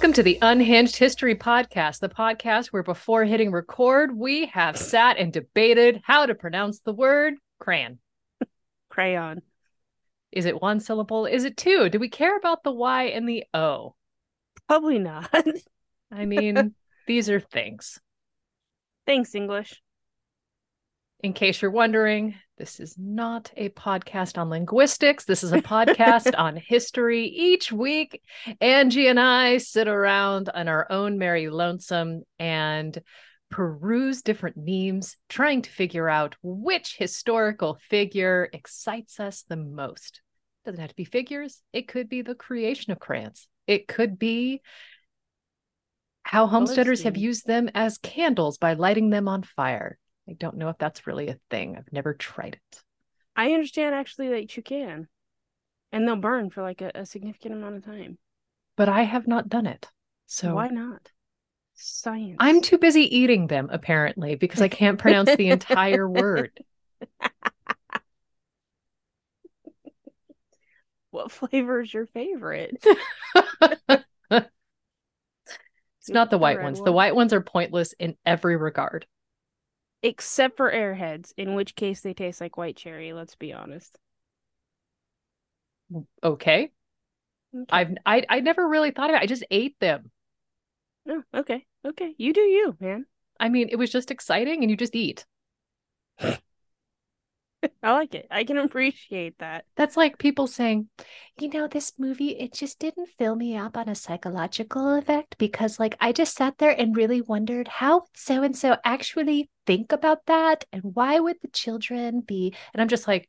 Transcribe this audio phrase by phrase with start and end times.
[0.00, 5.18] Welcome to the Unhinged History Podcast, the podcast where before hitting record, we have sat
[5.18, 7.98] and debated how to pronounce the word crayon.
[8.88, 9.42] Crayon.
[10.32, 11.26] Is it one syllable?
[11.26, 11.90] Is it two?
[11.90, 13.94] Do we care about the Y and the O?
[14.66, 15.30] Probably not.
[16.10, 16.74] I mean,
[17.06, 18.00] these are things.
[19.06, 19.82] Thanks, English.
[21.22, 25.26] In case you're wondering, this is not a podcast on linguistics.
[25.26, 27.26] This is a podcast on history.
[27.26, 28.22] Each week,
[28.60, 32.98] Angie and I sit around on our own merry lonesome and
[33.50, 40.22] peruse different memes, trying to figure out which historical figure excites us the most.
[40.64, 44.62] Doesn't have to be figures, it could be the creation of crayons, it could be
[46.22, 49.98] how homesteaders have used them as candles by lighting them on fire.
[50.30, 51.76] I don't know if that's really a thing.
[51.76, 52.82] I've never tried it.
[53.34, 55.08] I understand actually that you can.
[55.90, 58.16] And they'll burn for like a, a significant amount of time.
[58.76, 59.88] But I have not done it.
[60.26, 61.10] So why not?
[61.74, 62.36] Science.
[62.38, 66.52] I'm too busy eating them apparently because I can't pronounce the entire word.
[71.10, 72.80] what flavor is your favorite?
[73.34, 74.48] it's
[76.08, 76.78] not the white the ones.
[76.78, 76.84] One.
[76.84, 79.06] The white ones are pointless in every regard
[80.02, 83.98] except for airheads, in which case they taste like white cherry, let's be honest.
[86.22, 86.72] Okay.
[87.54, 87.66] okay.
[87.70, 89.22] I've I I never really thought of it.
[89.22, 90.10] I just ate them.
[91.08, 91.66] Oh, okay.
[91.84, 92.14] Okay.
[92.16, 93.06] You do you, man.
[93.38, 95.26] I mean, it was just exciting and you just eat.
[97.82, 98.26] I like it.
[98.30, 99.64] I can appreciate that.
[99.76, 100.88] That's like people saying,
[101.38, 105.78] you know, this movie, it just didn't fill me up on a psychological effect because,
[105.78, 110.26] like, I just sat there and really wondered how so and so actually think about
[110.26, 112.54] that and why would the children be.
[112.72, 113.28] And I'm just like,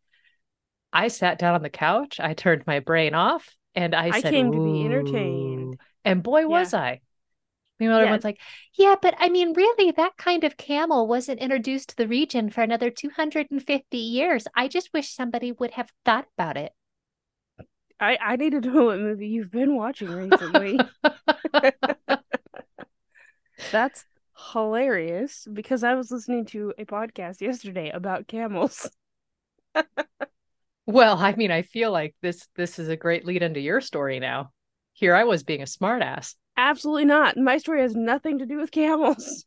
[0.94, 4.34] I sat down on the couch, I turned my brain off, and I, I said,
[4.34, 5.80] came to be entertained.
[6.04, 6.46] And boy, yeah.
[6.46, 7.02] was I.
[7.82, 8.04] Meanwhile, yeah.
[8.04, 8.40] everyone's like,
[8.78, 12.62] yeah, but I mean, really, that kind of camel wasn't introduced to the region for
[12.62, 14.48] another 250 years.
[14.56, 16.74] I just wish somebody would have thought about it.
[18.00, 20.80] I, I need to know what movie you've been watching recently.
[23.72, 24.06] That's
[24.54, 28.92] hilarious because I was listening to a podcast yesterday about camels.
[30.86, 34.20] well, I mean, I feel like this this is a great lead into your story
[34.20, 34.52] now.
[34.94, 36.36] Here I was being a smartass.
[36.64, 37.38] Absolutely not.
[37.38, 39.46] My story has nothing to do with camels.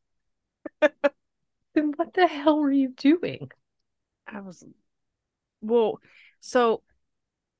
[0.80, 3.52] then what the hell were you doing?
[4.26, 4.64] I was
[5.60, 6.00] well,
[6.40, 6.82] so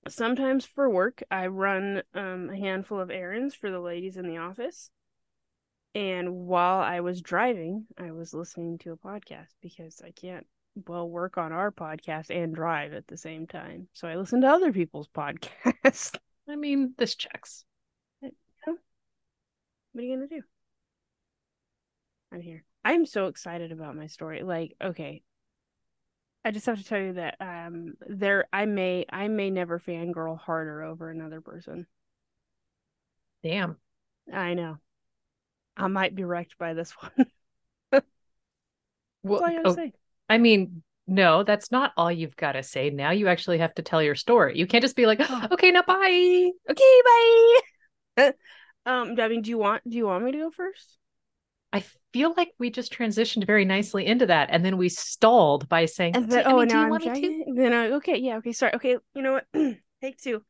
[0.08, 4.38] sometimes for work I run um, a handful of errands for the ladies in the
[4.38, 4.90] office.
[5.94, 10.48] And while I was driving, I was listening to a podcast because I can't
[10.88, 13.86] well work on our podcast and drive at the same time.
[13.92, 16.16] So I listen to other people's podcasts.
[16.48, 17.64] I mean, this checks.
[19.94, 20.42] What are you gonna do?
[22.32, 22.64] I'm here.
[22.84, 24.42] I'm so excited about my story.
[24.42, 25.22] Like, okay.
[26.44, 30.36] I just have to tell you that um there I may I may never fangirl
[30.36, 31.86] harder over another person.
[33.44, 33.76] Damn.
[34.32, 34.78] I know.
[35.76, 36.90] I might be wrecked by this
[37.92, 38.02] one.
[39.22, 39.92] well, I, oh, say.
[40.28, 42.90] I mean, no, that's not all you've got to say.
[42.90, 44.58] Now you actually have to tell your story.
[44.58, 46.50] You can't just be like, oh, okay, now bye.
[46.68, 47.02] Okay,
[48.16, 48.32] bye.
[48.86, 50.98] Um, I mean, do you want do you want me to go first?
[51.72, 55.86] I feel like we just transitioned very nicely into that, and then we stalled by
[55.86, 58.74] saying, and then, "Oh, mean, now I'm want to?" Then I, okay, yeah, okay, sorry,
[58.74, 58.96] okay.
[59.14, 59.46] You know what?
[60.00, 60.44] Take two.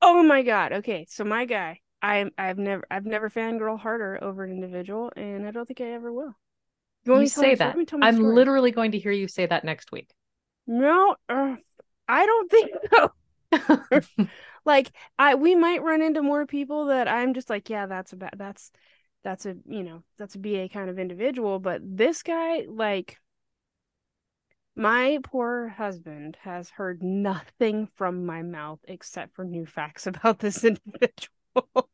[0.00, 0.72] Oh my god.
[0.72, 5.46] Okay, so my guy, I I've never I've never fangirl harder over an individual, and
[5.46, 6.34] I don't think I ever will.
[7.04, 7.76] You, you say that.
[8.00, 8.34] I'm story.
[8.34, 10.10] literally going to hear you say that next week.
[10.66, 11.56] No, uh,
[12.08, 13.10] I don't think so.
[14.64, 18.16] like I we might run into more people that I'm just like, yeah, that's a
[18.16, 18.70] bad that's
[19.22, 21.58] that's a you know, that's a BA kind of individual.
[21.58, 23.18] But this guy, like
[24.76, 30.64] my poor husband has heard nothing from my mouth except for new facts about this
[30.64, 31.88] individual.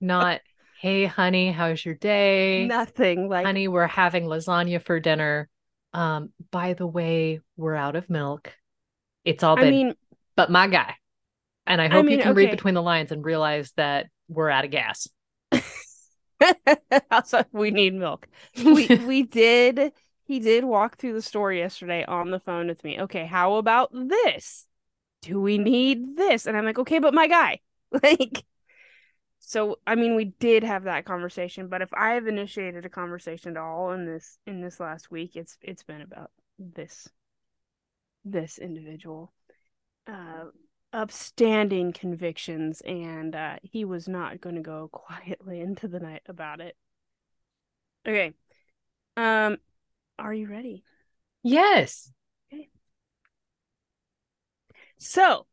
[0.00, 0.40] Not,
[0.80, 2.66] hey, honey, how's your day?
[2.66, 3.28] Nothing.
[3.28, 5.48] Like, honey, we're having lasagna for dinner.
[5.92, 8.52] Um, by the way, we're out of milk.
[9.24, 9.94] It's all been, I mean,
[10.36, 10.96] but my guy.
[11.66, 12.42] And I hope I mean, you can okay.
[12.42, 15.08] read between the lines and realize that we're out of gas.
[17.10, 18.28] also, we need milk.
[18.56, 19.92] We we did
[20.24, 23.00] he did walk through the store yesterday on the phone with me.
[23.00, 24.66] Okay, how about this?
[25.22, 26.46] Do we need this?
[26.46, 27.60] And I'm like, okay, but my guy.
[28.02, 28.44] Like
[29.38, 33.52] so I mean we did have that conversation, but if I have initiated a conversation
[33.52, 37.08] at all in this in this last week, it's it's been about this
[38.24, 39.32] this individual.
[40.06, 40.46] Uh
[40.92, 46.60] upstanding convictions, and uh, he was not going to go quietly into the night about
[46.60, 46.76] it.
[48.06, 48.32] Okay.
[49.16, 49.58] Um,
[50.18, 50.84] are you ready?
[51.42, 52.12] Yes.
[52.52, 52.68] Okay.
[54.98, 55.46] So,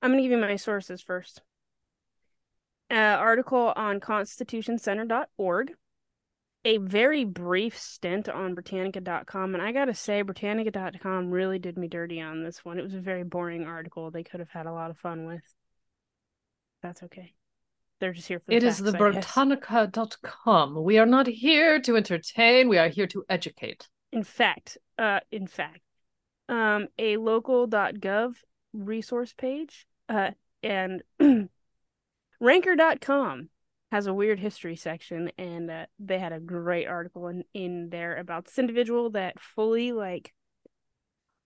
[0.00, 1.40] I'm going to give you my sources first.
[2.90, 5.72] Uh, article on constitutioncenter.org,
[6.64, 9.54] a very brief stint on Britannica.com.
[9.54, 12.78] And I got to say, Britannica.com really did me dirty on this one.
[12.78, 15.42] It was a very boring article they could have had a lot of fun with.
[16.82, 17.34] That's okay.
[18.00, 19.34] They're just here for the It is facts, the I guess.
[19.34, 20.82] Britannica.com.
[20.82, 23.88] We are not here to entertain, we are here to educate.
[24.12, 25.80] In fact, uh, in fact,
[26.48, 28.34] um, a local.gov
[28.72, 30.30] resource page, uh,
[30.62, 31.02] and
[32.40, 33.48] ranker.com
[33.94, 38.16] has a weird history section, and uh, they had a great article in, in there
[38.16, 40.32] about this individual that fully like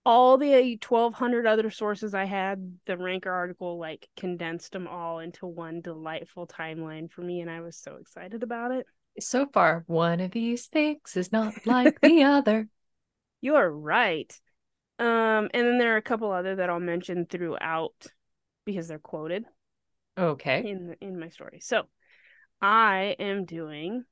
[0.07, 5.47] all the 1200 other sources I had, the ranker article like condensed them all into
[5.47, 8.87] one delightful timeline for me, and I was so excited about it.
[9.21, 12.69] So far, one of these things is not like the other.
[13.41, 14.33] You're right.
[14.99, 18.07] Um, and then there are a couple other that I'll mention throughout
[18.65, 19.47] because they're quoted
[20.17, 20.69] Okay.
[20.69, 21.61] in in my story.
[21.61, 21.89] So
[22.61, 24.05] I am doing.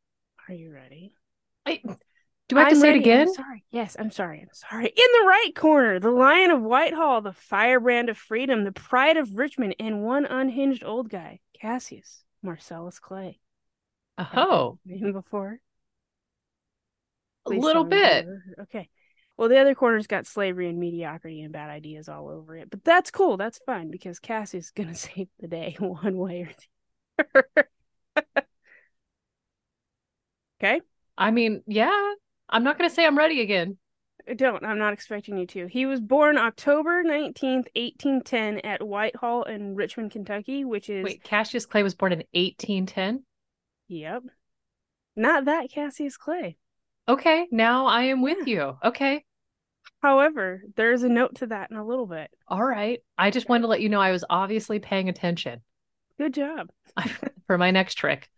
[0.48, 1.12] Are you ready?
[1.64, 1.80] I,
[2.48, 2.98] do I have to I'm say ready.
[2.98, 3.28] it again?
[3.28, 3.64] I'm sorry.
[3.70, 4.40] Yes, I'm sorry.
[4.40, 4.86] I'm sorry.
[4.86, 9.36] In the right corner, the Lion of Whitehall, the firebrand of freedom, the pride of
[9.36, 13.40] Richmond, and one unhinged old guy, Cassius Marcellus Clay.
[14.18, 15.58] Oh, Name before?
[17.46, 18.24] a little tell me you've bit.
[18.26, 18.88] never heard- Okay.
[19.36, 22.82] Well, the other corner's got slavery and mediocrity and bad ideas all over it, but
[22.84, 23.36] that's cool.
[23.36, 26.50] That's fine because Cassie's gonna save the day one way or
[27.26, 27.26] the
[27.56, 27.68] other.
[30.60, 30.80] Okay.
[31.16, 32.14] I mean, yeah.
[32.48, 33.76] I'm not going to say I'm ready again.
[34.28, 34.64] I don't.
[34.64, 35.66] I'm not expecting you to.
[35.66, 41.66] He was born October 19th, 1810 at Whitehall in Richmond, Kentucky, which is Wait, Cassius
[41.66, 43.22] Clay was born in 1810.
[43.88, 44.22] yep.
[45.14, 46.56] Not that Cassius Clay.
[47.08, 48.76] Okay, now I am with you.
[48.84, 49.24] Okay.
[50.02, 52.30] However, there's a note to that in a little bit.
[52.48, 53.00] All right.
[53.16, 55.60] I just wanted to let you know I was obviously paying attention
[56.18, 56.70] Good job.
[57.46, 58.28] for my next trick.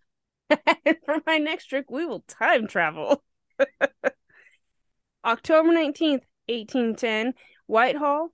[1.05, 3.23] For my next trick, we will time travel.
[5.25, 7.35] October 19th, 1810,
[7.67, 8.33] Whitehall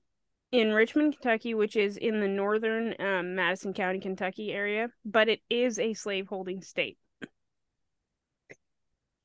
[0.52, 5.40] in Richmond, Kentucky, which is in the northern um, Madison County, Kentucky area, but it
[5.50, 6.98] is a slaveholding state.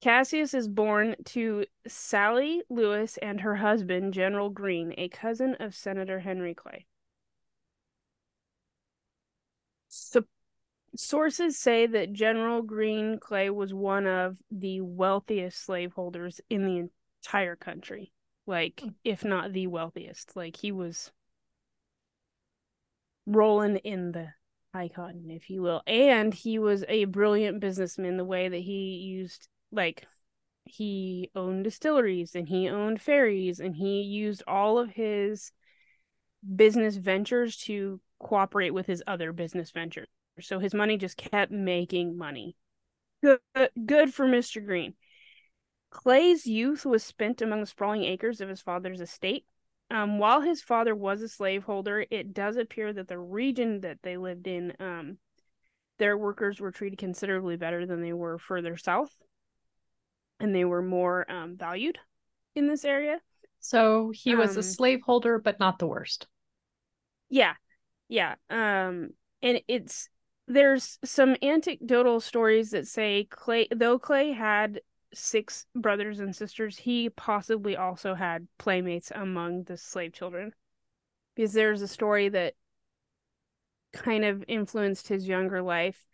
[0.01, 6.19] Cassius is born to Sally Lewis and her husband, General Green, a cousin of Senator
[6.19, 6.85] Henry Clay.
[9.89, 10.23] So,
[10.95, 16.89] sources say that General Green Clay was one of the wealthiest slaveholders in the
[17.23, 18.11] entire country.
[18.45, 18.89] Like, hmm.
[19.03, 20.35] if not the wealthiest.
[20.35, 21.11] Like, he was
[23.25, 24.29] rolling in the
[24.73, 25.81] high cotton, if you will.
[25.85, 30.05] And he was a brilliant businessman the way that he used, like,
[30.65, 35.51] he owned distilleries and he owned ferries and he used all of his
[36.55, 40.07] business ventures to cooperate with his other business ventures.
[40.41, 42.55] So his money just kept making money.
[43.21, 43.39] Good,
[43.85, 44.61] good for Mr.
[44.61, 44.95] Green.
[45.91, 49.45] Clay's youth was spent among the sprawling acres of his father's estate.
[49.91, 54.17] Um, while his father was a slaveholder, it does appear that the region that they
[54.17, 55.17] lived in, um,
[55.97, 59.15] their workers were treated considerably better than they were further south,
[60.39, 61.97] and they were more um, valued
[62.55, 63.19] in this area.
[63.61, 66.27] So he was a Um, slaveholder, but not the worst.
[67.29, 67.53] Yeah.
[68.07, 68.35] Yeah.
[68.49, 70.09] Um and it's
[70.49, 74.81] there's some anecdotal stories that say Clay though Clay had
[75.13, 80.53] six brothers and sisters, he possibly also had playmates among the slave children.
[81.35, 82.55] Because there's a story that
[83.93, 86.05] kind of influenced his younger life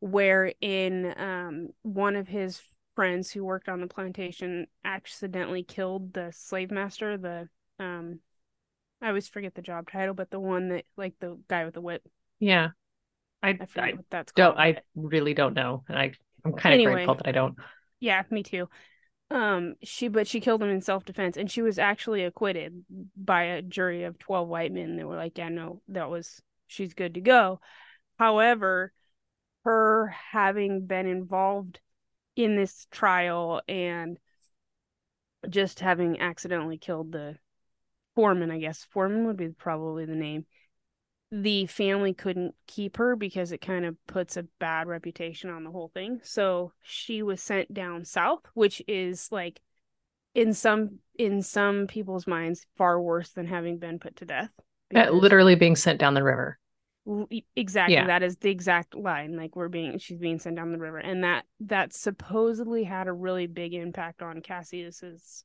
[0.00, 2.60] wherein um one of his
[2.94, 8.20] friends who worked on the plantation accidentally killed the slave master, the um
[9.00, 11.80] I always forget the job title, but the one that like the guy with the
[11.80, 12.02] whip.
[12.40, 12.70] Yeah.
[13.42, 14.58] I, I forget I what that's don't.
[14.58, 15.84] I really don't know.
[15.88, 16.12] And I
[16.44, 16.82] I'm kind of Anyway.
[16.82, 17.56] grateful that I don't.
[18.00, 18.68] yeah, me too.
[19.30, 22.84] Um, she but she killed him in self defense, and she was actually acquitted
[23.16, 24.96] by a jury of twelve white men.
[24.96, 27.60] They were like, "Yeah, no, that was she's good to go."
[28.18, 28.92] However,
[29.64, 31.80] her having been involved
[32.36, 34.18] in this trial and
[35.48, 37.36] just having accidentally killed the
[38.14, 40.46] foreman, I guess foreman would be probably the name.
[41.32, 45.70] The family couldn't keep her because it kind of puts a bad reputation on the
[45.70, 46.20] whole thing.
[46.22, 49.60] So she was sent down south, which is like
[50.34, 54.50] in some in some people's minds far worse than having been put to death.
[54.94, 56.58] Uh, literally being sent down the river.
[57.54, 57.94] Exactly.
[57.94, 58.06] Yeah.
[58.06, 59.36] That is the exact line.
[59.36, 60.98] Like we're being she's being sent down the river.
[60.98, 65.44] And that that supposedly had a really big impact on Cassius's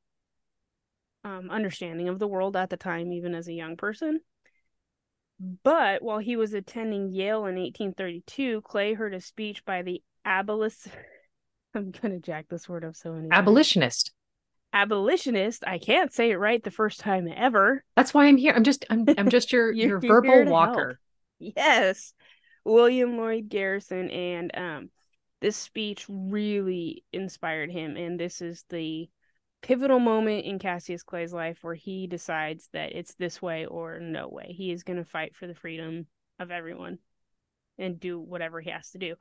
[1.23, 4.21] um understanding of the world at the time, even as a young person.
[5.63, 10.75] But while he was attending Yale in 1832, Clay heard a speech by the abolish
[11.73, 13.29] I'm gonna jack this word up so many.
[13.31, 14.11] Abolitionist.
[14.73, 15.63] abolitionist.
[15.65, 17.83] I can't say it right the first time ever.
[17.95, 18.53] That's why I'm here.
[18.55, 20.99] I'm just I'm I'm just your your verbal to walker.
[21.39, 22.13] Yes.
[22.63, 24.89] William Lloyd Garrison and um
[25.39, 29.09] this speech really inspired him and this is the
[29.61, 34.27] pivotal moment in Cassius Clay's life where he decides that it's this way or no
[34.27, 34.53] way.
[34.57, 36.07] He is going to fight for the freedom
[36.39, 36.99] of everyone
[37.77, 39.15] and do whatever he has to do.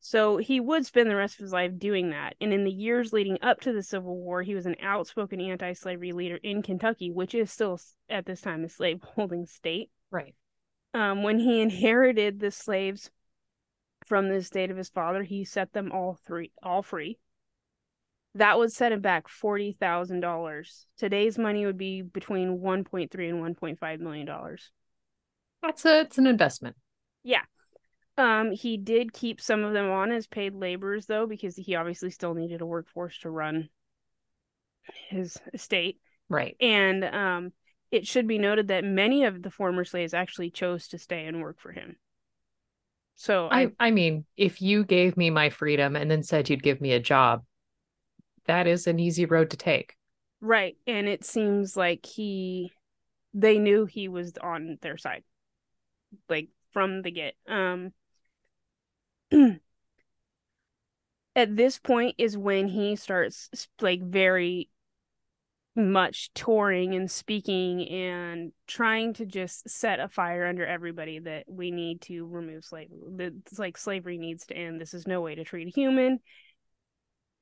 [0.00, 2.34] So he would spend the rest of his life doing that.
[2.40, 5.72] And in the years leading up to the Civil War, he was an outspoken anti
[5.72, 10.34] slavery leader in Kentucky, which is still at this time a slave holding state Right.
[10.94, 13.10] um, when he inherited the slaves
[14.06, 17.18] from the estate of his father, he set them all three all free.
[18.38, 20.86] That would set him back forty thousand dollars.
[20.96, 24.70] Today's money would be between one point three and one point five million dollars.
[25.62, 26.76] That's a it's an investment.
[27.22, 27.42] Yeah.
[28.16, 32.10] Um, he did keep some of them on as paid laborers though, because he obviously
[32.10, 33.68] still needed a workforce to run
[35.08, 36.00] his estate.
[36.28, 36.56] Right.
[36.60, 37.52] And um,
[37.90, 41.40] it should be noted that many of the former slaves actually chose to stay and
[41.40, 41.96] work for him.
[43.14, 46.62] So I, I I mean, if you gave me my freedom and then said you'd
[46.62, 47.44] give me a job,
[48.48, 49.96] that is an easy road to take.
[50.40, 52.72] right, and it seems like he,
[53.32, 55.22] they knew he was on their side,
[56.28, 57.34] like from the get.
[57.46, 57.92] Um,
[61.36, 64.68] at this point is when he starts like very
[65.78, 71.70] much touring and speaking and trying to just set a fire under everybody that we
[71.70, 72.98] need to remove slavery.
[73.46, 74.80] It's like slavery needs to end.
[74.80, 76.18] This is no way to treat a human.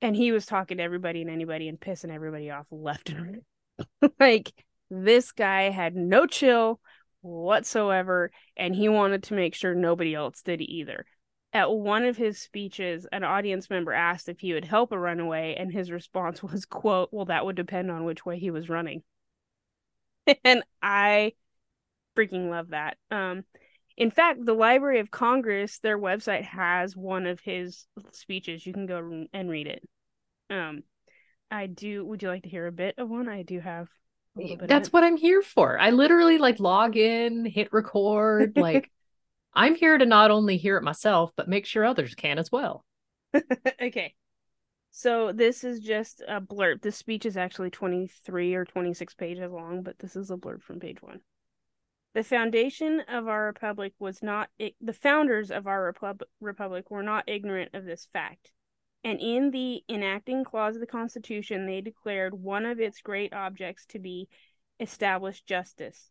[0.02, 3.42] And he was talking to everybody and anybody and pissing everybody off left and
[3.80, 4.12] right.
[4.20, 4.52] like
[4.90, 6.80] this guy had no chill
[7.22, 11.04] whatsoever, and he wanted to make sure nobody else did either.
[11.52, 15.54] At one of his speeches an audience member asked if he would help a runaway
[15.58, 19.02] and his response was quote well that would depend on which way he was running.
[20.44, 21.32] And i
[22.16, 22.96] freaking love that.
[23.10, 23.44] Um
[23.96, 28.66] in fact the library of congress their website has one of his speeches.
[28.66, 29.82] You can go and read it.
[30.50, 30.82] Um
[31.50, 33.28] i do would you like to hear a bit of one?
[33.28, 33.88] I do have
[34.36, 35.78] a little bit That's what I'm here for.
[35.78, 38.90] I literally like log in, hit record, like
[39.54, 42.84] I'm here to not only hear it myself, but make sure others can as well.
[43.80, 44.14] okay.
[44.90, 46.82] So this is just a blurb.
[46.82, 50.80] This speech is actually 23 or 26 pages long but this is a blurb from
[50.80, 51.20] page one
[52.16, 54.48] the foundation of our republic was not
[54.80, 58.52] the founders of our repub- republic were not ignorant of this fact.
[59.04, 63.84] And in the enacting clause of the constitution they declared one of its great objects
[63.90, 64.30] to be
[64.80, 66.08] established justice.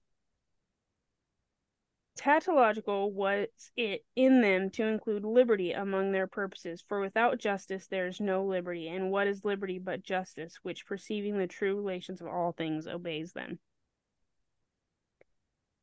[2.16, 8.06] Tautological was it in them to include liberty among their purposes for without justice there
[8.06, 12.28] is no liberty and what is liberty but justice which perceiving the true relations of
[12.28, 13.58] all things obeys them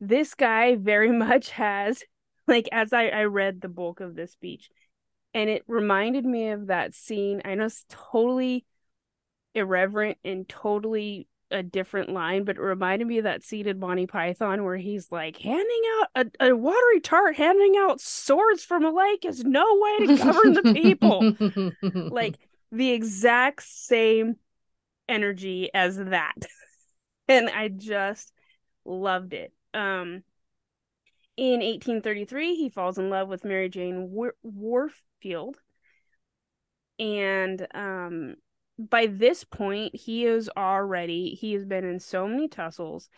[0.02, 2.02] this guy very much has
[2.46, 4.68] like as i i read the bulk of this speech
[5.32, 8.66] and it reminded me of that scene i know it's totally
[9.54, 14.06] irreverent and totally a different line, but it reminded me of that scene in Monty
[14.06, 16.08] Python where he's like handing out
[16.40, 20.54] a, a watery tart, handing out swords from a lake is no way to govern
[20.54, 22.10] the people.
[22.10, 22.38] like
[22.72, 24.36] the exact same
[25.08, 26.34] energy as that.
[27.28, 28.32] and I just
[28.84, 29.52] loved it.
[29.74, 30.22] Um
[31.36, 35.56] in 1833, he falls in love with Mary Jane War- Warfield.
[36.98, 38.36] And um
[38.78, 43.08] by this point, he is already he has been in so many tussles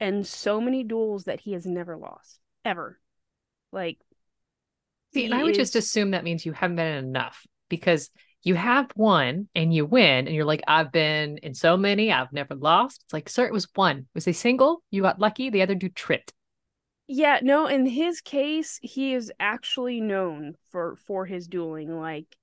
[0.00, 2.98] and so many duels that he has never lost ever.
[3.72, 3.98] Like,
[5.14, 8.10] See, and I would just assume that means you haven't been in enough because
[8.42, 12.32] you have one and you win, and you're like, I've been in so many, I've
[12.32, 13.02] never lost.
[13.04, 13.98] It's like, sir, it was one.
[13.98, 14.82] It was a single.
[14.90, 15.50] You got lucky.
[15.50, 16.32] The other dude tripped.
[17.06, 17.66] yeah, no.
[17.66, 21.98] In his case, he is actually known for for his dueling.
[21.98, 22.36] Like,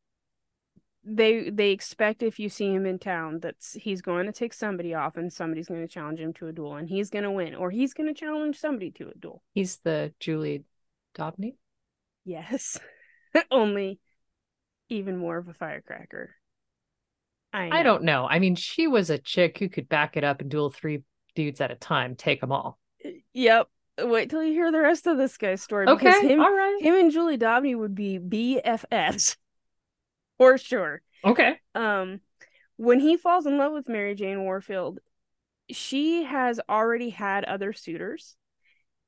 [1.04, 4.94] they they expect if you see him in town that he's going to take somebody
[4.96, 7.54] off and somebody's going to challenge him to a duel and he's going to win
[7.56, 9.44] or he's going to challenge somebody to a duel.
[9.54, 10.64] He's the Julie
[11.14, 11.56] d'Aubigny.
[12.24, 12.80] Yes.
[13.52, 14.00] Only
[14.90, 16.36] even more of a firecracker.
[17.54, 18.28] I, I don't know.
[18.30, 21.04] I mean, she was a chick who could back it up and duel three
[21.36, 22.78] dudes at a time, take them all.
[23.34, 23.68] Yep.
[24.00, 25.86] wait till you hear the rest of this guy's story.
[25.86, 26.28] because Okay.
[26.30, 26.80] him, All right.
[26.82, 29.38] him and Julie d'Aubigny would be BFFs
[30.38, 31.02] for sure.
[31.24, 31.60] Okay.
[31.74, 32.20] Um,
[32.78, 35.00] when he falls in love with Mary Jane Warfield,
[35.72, 38.36] she has already had other suitors,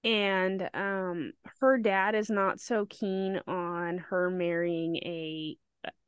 [0.03, 5.57] and um, her dad is not so keen on her marrying a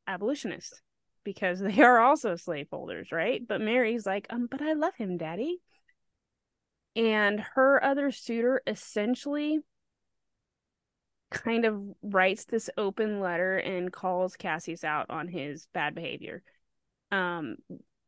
[0.09, 0.81] abolitionist
[1.23, 3.41] because they are also slaveholders, right?
[3.47, 5.59] But Mary's like, um, but I love him, Daddy.
[6.95, 9.59] And her other suitor essentially
[11.31, 16.41] kind of writes this open letter and calls Cassius out on his bad behavior.
[17.11, 17.57] Um,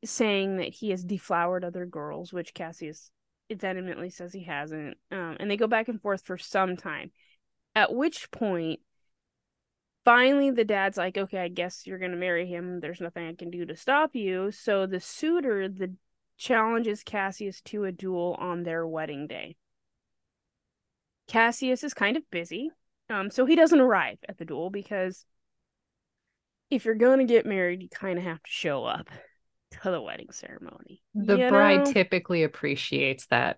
[0.03, 3.12] saying that he has deflowered other girls, which Cassius
[3.51, 4.98] vehemently says he hasn't.
[5.12, 7.12] Um, and they go back and forth for some time.
[7.75, 8.79] At which point,
[10.05, 12.79] finally, the dad's like, "Okay, I guess you're gonna marry him.
[12.79, 15.96] There's nothing I can do to stop you." So the suitor, the
[16.38, 19.55] challenges Cassius to a duel on their wedding day.
[21.27, 22.72] Cassius is kind of busy,
[23.10, 25.25] um, so he doesn't arrive at the duel because
[26.70, 29.10] if you're going to get married, you kind of have to show up
[29.72, 31.03] to the wedding ceremony.
[31.13, 31.93] The bride know?
[31.93, 33.58] typically appreciates that.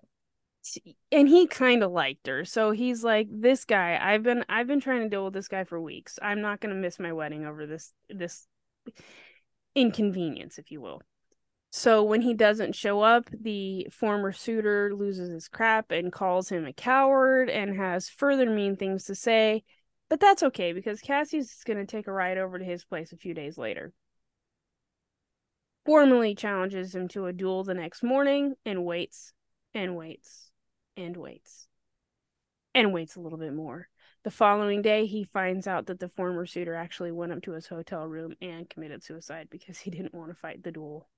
[1.12, 4.80] And he kind of liked her so he's like this guy i've been i've been
[4.80, 6.18] trying to deal with this guy for weeks.
[6.22, 8.46] I'm not going to miss my wedding over this this
[9.74, 11.02] inconvenience if you will.
[11.70, 16.66] So when he doesn't show up the former suitor loses his crap and calls him
[16.66, 19.64] a coward and has further mean things to say
[20.08, 23.16] but that's okay because cassie's going to take a ride over to his place a
[23.16, 23.92] few days later.
[25.84, 29.32] Formally challenges him to a duel the next morning and waits
[29.74, 30.50] and waits
[30.96, 31.66] and waits
[32.74, 33.88] and waits a little bit more.
[34.24, 37.66] The following day, he finds out that the former suitor actually went up to his
[37.66, 41.08] hotel room and committed suicide because he didn't want to fight the duel,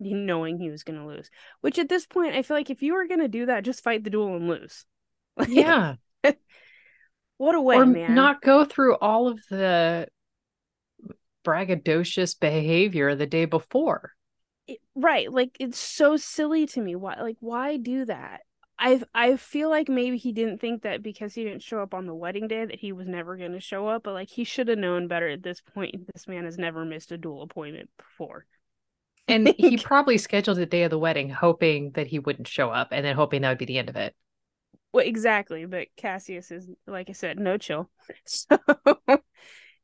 [0.00, 1.30] knowing he was going to lose.
[1.60, 3.84] Which at this point, I feel like if you were going to do that, just
[3.84, 4.84] fight the duel and lose.
[5.48, 5.96] Yeah.
[7.36, 8.14] what a way, or man.
[8.14, 10.08] not go through all of the
[11.44, 14.12] braggadocious behavior the day before.
[14.66, 18.42] it- right like it's so silly to me why like why do that
[18.82, 22.06] i i feel like maybe he didn't think that because he didn't show up on
[22.06, 24.68] the wedding day that he was never going to show up but like he should
[24.68, 28.46] have known better at this point this man has never missed a duel appointment before.
[29.28, 32.88] And he probably scheduled the day of the wedding hoping that he wouldn't show up
[32.90, 34.14] and then hoping that would be the end of it.
[34.92, 37.90] well exactly but cassius is like i said no chill.
[38.24, 38.58] So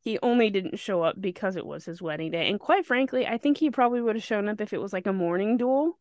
[0.00, 3.36] he only didn't show up because it was his wedding day and quite frankly i
[3.38, 5.98] think he probably would have shown up if it was like a morning duel.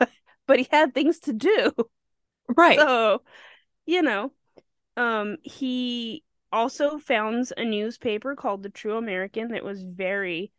[0.46, 1.72] But he had things to do
[2.48, 2.78] Right.
[2.78, 3.22] So,
[3.86, 4.32] you know,
[4.96, 10.52] um, he also founds a newspaper called The True American that was very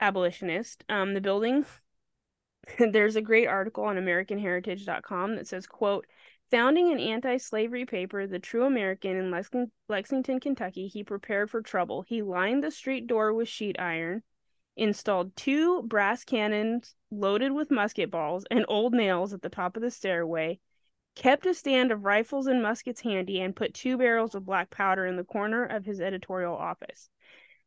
[0.00, 0.84] abolitionist.
[0.88, 1.64] Um, the building,
[2.78, 6.06] there's a great article on AmericanHeritage.com that says, quote,
[6.52, 9.50] Founding an anti-slavery paper, The True American in Lex-
[9.88, 12.02] Lexington, Kentucky, he prepared for trouble.
[12.02, 14.22] He lined the street door with sheet iron,
[14.76, 19.82] installed two brass cannons loaded with musket balls and old nails at the top of
[19.82, 20.60] the stairway,
[21.16, 25.06] kept a stand of rifles and muskets handy, and put two barrels of black powder
[25.06, 27.10] in the corner of his editorial office.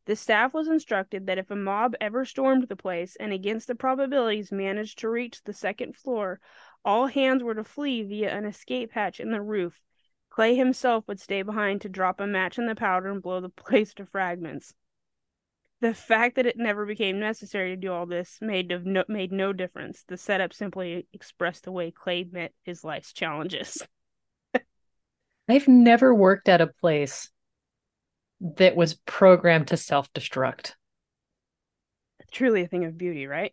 [0.06, 3.74] The staff was instructed that if a mob ever stormed the place and against the
[3.74, 6.40] probabilities managed to reach the second floor,
[6.84, 9.82] all hands were to flee via an escape hatch in the roof.
[10.30, 13.48] Clay himself would stay behind to drop a match in the powder and blow the
[13.64, 14.74] place to fragments.
[15.80, 19.32] The fact that it never became necessary to do all this made of no, made
[19.32, 20.04] no difference.
[20.06, 23.82] The setup simply expressed the way Clay met his life's challenges.
[25.48, 27.30] I've never worked at a place
[28.40, 30.74] that was programmed to self destruct.
[32.30, 33.52] Truly a thing of beauty, right?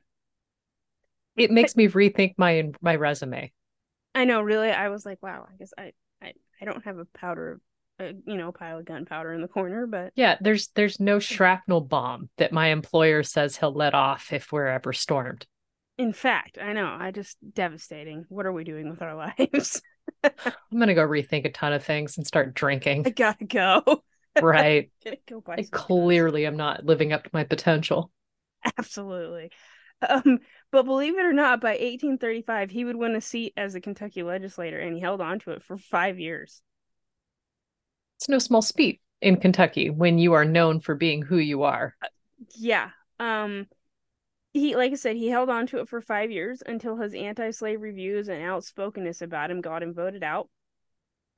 [1.35, 3.51] It makes me rethink my my resume.
[4.13, 4.69] I know, really.
[4.69, 7.61] I was like, wow, I guess I I, I don't have a powder,
[7.99, 11.81] uh, you know, pile of gunpowder in the corner, but Yeah, there's there's no shrapnel
[11.81, 15.45] bomb that my employer says he'll let off if we're ever stormed.
[15.97, 18.25] in fact, I know, I just devastating.
[18.29, 19.81] What are we doing with our lives?
[20.23, 23.05] I'm gonna go rethink a ton of things and start drinking.
[23.05, 24.03] I gotta go.
[24.41, 24.91] right.
[25.27, 28.11] Go i clearly am not living up to my potential.
[28.77, 29.51] Absolutely.
[30.07, 30.39] Um,
[30.71, 34.21] but believe it or not, by 1835, he would win a seat as a Kentucky
[34.23, 36.61] legislator, and he held on to it for five years.
[38.17, 41.95] It's no small feat in Kentucky when you are known for being who you are.
[42.55, 42.89] Yeah.
[43.19, 43.67] Um,
[44.53, 47.91] he, like I said, he held on to it for five years until his anti-slavery
[47.91, 50.49] views and outspokenness about him got him voted out.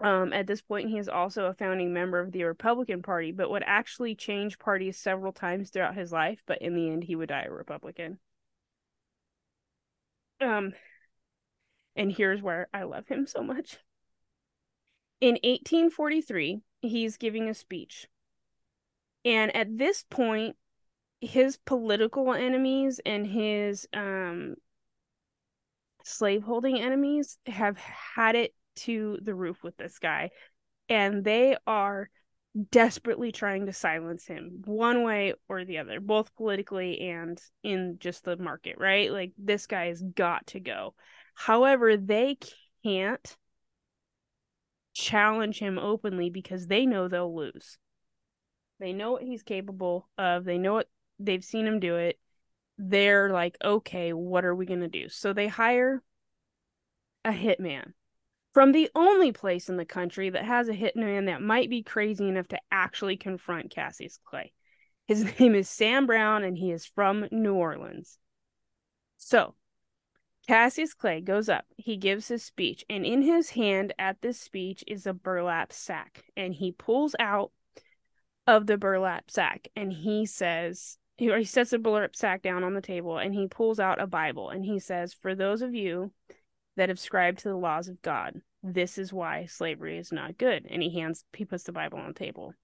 [0.01, 3.49] Um, at this point, he is also a founding member of the Republican Party, but
[3.49, 6.41] would actually change parties several times throughout his life.
[6.47, 8.19] But in the end, he would die a Republican.
[10.39, 10.73] Um,
[11.97, 13.77] and here's where I love him so much.
[15.21, 18.07] In 1843, he's giving a speech.
[19.25, 20.55] And at this point,
[21.21, 24.55] his political enemies and his um
[26.05, 30.29] slaveholding enemies have had it to the roof with this guy.
[30.87, 32.09] And they are
[32.71, 38.23] desperately trying to silence him one way or the other both politically and in just
[38.23, 39.11] the market right?
[39.11, 40.95] Like this guy has got to go.
[41.35, 42.37] However they
[42.83, 43.37] can't
[44.99, 47.77] challenge him openly because they know they'll lose
[48.79, 52.19] they know what he's capable of they know what they've seen him do it
[52.77, 56.01] they're like okay what are we going to do so they hire
[57.25, 57.93] a hitman
[58.53, 62.27] from the only place in the country that has a hitman that might be crazy
[62.27, 64.51] enough to actually confront Cassius Clay.
[65.07, 68.17] His name is Sam Brown and he is from New Orleans.
[69.17, 69.55] So,
[70.49, 74.83] Cassius Clay goes up, he gives his speech, and in his hand at this speech
[74.87, 76.23] is a burlap sack.
[76.35, 77.51] And he pulls out
[78.47, 82.81] of the burlap sack and he says, he sets the burlap sack down on the
[82.81, 86.13] table and he pulls out a Bible and he says, For those of you
[86.77, 88.41] that ascribe to the laws of God.
[88.63, 90.65] This is why slavery is not good.
[90.67, 92.55] And he hands, he puts the Bible on the table.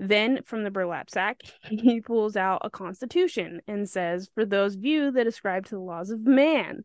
[0.00, 4.84] Then from the burlap sack, he pulls out a constitution and says, For those of
[4.84, 6.84] you that ascribe to the laws of man,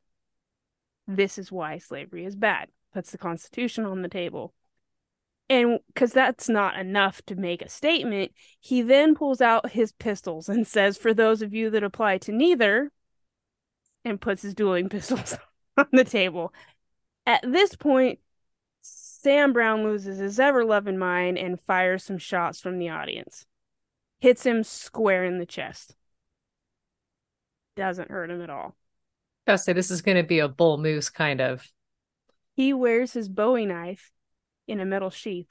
[1.10, 2.70] this is why slavery is bad.
[2.94, 4.54] Puts the constitution on the table.
[5.50, 10.48] And because that's not enough to make a statement, he then pulls out his pistols
[10.48, 12.92] and says, For those of you that apply to neither,
[14.06, 15.36] and puts his dueling pistols
[15.76, 16.54] on the table.
[17.26, 18.20] At this point,
[18.82, 23.48] Sam Brown loses his ever loving mind and fires some shots from the audience.
[24.20, 25.96] Hits him square in the chest.
[27.76, 28.76] Doesn't hurt him at all.
[29.50, 31.68] I say this is going to be a bull moose kind of.
[32.56, 34.12] He wears his Bowie knife
[34.68, 35.50] in a metal sheath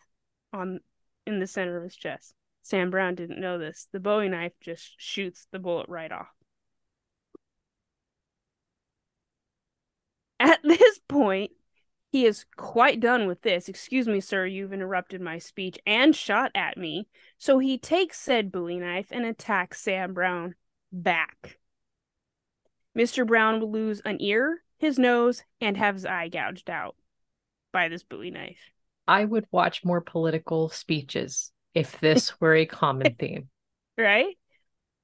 [0.53, 0.81] on
[1.27, 2.35] in the center of his chest.
[2.63, 3.89] Sam Brown didn't know this.
[3.93, 6.29] The Bowie knife just shoots the bullet right off.
[10.41, 11.53] At this point,
[12.11, 13.69] he is quite done with this.
[13.69, 17.09] Excuse me, sir, you've interrupted my speech and shot at me.
[17.37, 20.55] So he takes said Bowie knife and attacks Sam Brown
[20.91, 21.58] back.
[22.99, 23.27] Mr.
[23.27, 26.97] Brown will lose an ear, his nose, and have his eye gouged out
[27.73, 28.59] by this Bowie knife.
[29.07, 33.49] I would watch more political speeches if this were a common theme.
[33.97, 34.37] Right?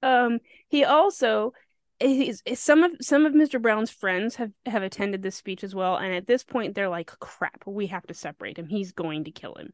[0.02, 1.52] Um, he also
[2.00, 3.60] he's, some of some of Mr.
[3.60, 7.06] Brown's friends have have attended this speech as well, and at this point they're like,
[7.20, 8.68] "Crap, we have to separate him.
[8.68, 9.72] He's going to kill him."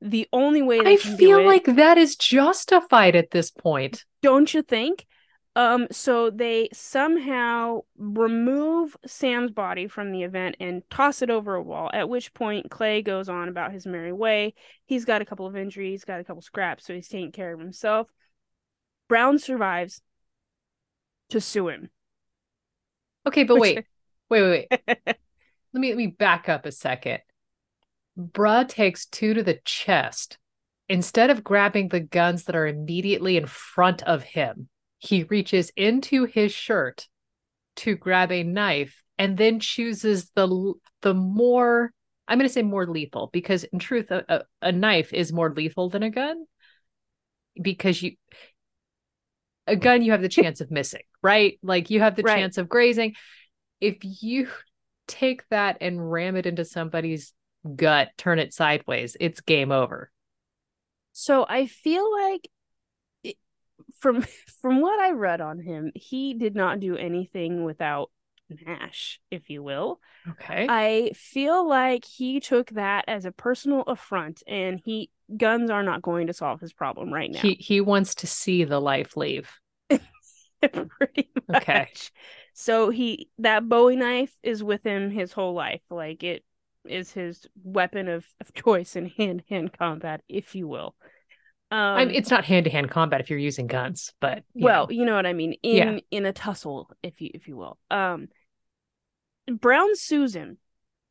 [0.00, 4.62] The only way I feel it, like that is justified at this point, don't you
[4.62, 5.06] think?
[5.56, 11.62] Um, so they somehow remove Sam's body from the event and toss it over a
[11.62, 11.90] wall.
[11.94, 14.52] At which point Clay goes on about his merry way.
[14.84, 17.58] He's got a couple of injuries, got a couple scraps, so he's taking care of
[17.58, 18.06] himself.
[19.08, 20.02] Brown survives
[21.30, 21.88] to sue him.
[23.26, 23.78] Okay, but wait,
[24.28, 24.96] wait, wait, wait.
[25.06, 25.16] let
[25.72, 27.20] me let me back up a second.
[28.18, 30.36] Bruh takes two to the chest.
[30.90, 36.24] Instead of grabbing the guns that are immediately in front of him, he reaches into
[36.24, 37.08] his shirt
[37.76, 41.92] to grab a knife and then chooses the the more
[42.28, 45.52] I'm going to say more lethal because in truth a, a, a knife is more
[45.52, 46.44] lethal than a gun
[47.60, 48.12] because you
[49.66, 51.58] a gun you have the chance of missing, right?
[51.62, 52.36] Like you have the right.
[52.36, 53.14] chance of grazing.
[53.80, 54.48] If you
[55.08, 57.32] take that and ram it into somebody's
[57.74, 60.10] gut, turn it sideways, it's game over.
[61.12, 62.48] So I feel like
[63.98, 64.22] from
[64.60, 68.10] from what I read on him, he did not do anything without
[68.48, 70.00] Nash, if you will.
[70.28, 70.66] Okay.
[70.68, 76.02] I feel like he took that as a personal affront and he guns are not
[76.02, 77.40] going to solve his problem right now.
[77.40, 79.50] He he wants to see the life leave.
[80.60, 81.62] Pretty much.
[81.62, 81.88] Okay.
[82.54, 85.82] So he that Bowie knife is with him his whole life.
[85.90, 86.44] Like it
[86.84, 90.94] is his weapon of, of choice in hand hand combat, if you will.
[91.70, 94.64] Um, I mean, it's not hand to hand combat if you're using guns, but you
[94.64, 94.90] well, know.
[94.90, 95.54] you know what I mean.
[95.62, 95.98] In yeah.
[96.10, 97.78] in a tussle, if you if you will.
[97.90, 98.28] Um,
[99.48, 100.58] Brown him,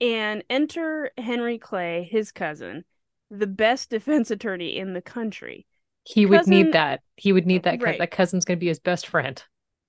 [0.02, 2.86] and enter Henry Clay, his cousin,
[3.30, 5.66] the best defense attorney in the country.
[6.04, 7.02] He cousin, would need that.
[7.16, 7.82] He would need that.
[7.82, 8.00] Right.
[8.00, 9.42] That cousin's going to be his best friend.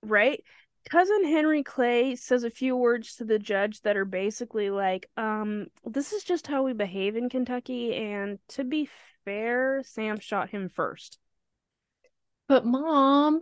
[0.03, 0.43] Right.
[0.89, 5.67] Cousin Henry Clay says a few words to the judge that are basically like, um,
[5.83, 7.93] this is just how we behave in Kentucky.
[7.93, 8.89] And to be
[9.27, 11.19] fair, Sam shot him first.
[12.47, 13.41] But mom.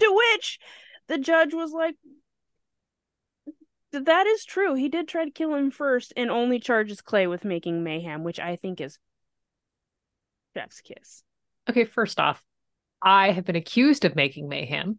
[0.00, 0.58] To which
[1.08, 1.96] the judge was like,
[3.92, 4.74] That is true.
[4.74, 8.40] He did try to kill him first and only charges Clay with making mayhem, which
[8.40, 8.98] I think is
[10.56, 11.22] chef's kiss.
[11.68, 12.42] Okay, first off,
[13.02, 14.98] I have been accused of making mayhem.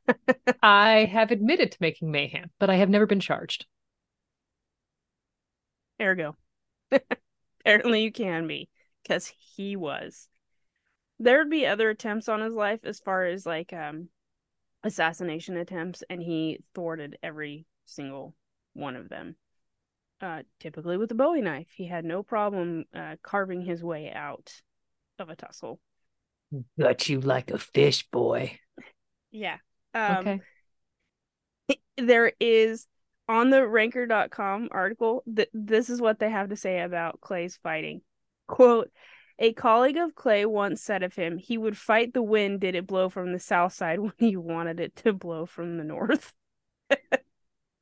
[0.62, 3.66] I have admitted to making mayhem, but I have never been charged.
[6.00, 6.34] Ergo.
[7.60, 8.70] Apparently you can be,
[9.08, 10.28] because he was.
[11.18, 14.08] There'd be other attempts on his life as far as like um
[14.84, 18.34] assassination attempts, and he thwarted every single
[18.74, 19.34] one of them.
[20.20, 24.52] Uh, typically with a Bowie knife, he had no problem uh, carving his way out
[25.18, 25.80] of a tussle.
[26.78, 28.58] Got you like a fish, boy.
[29.30, 29.58] Yeah.
[29.94, 30.40] Um, okay.
[31.98, 32.86] There is
[33.28, 38.00] on the ranker.com article that this is what they have to say about Clay's fighting.
[38.48, 38.90] Quote,
[39.38, 42.88] a colleague of Clay once said of him, he would fight the wind did it
[42.88, 46.34] blow from the south side when he wanted it to blow from the north.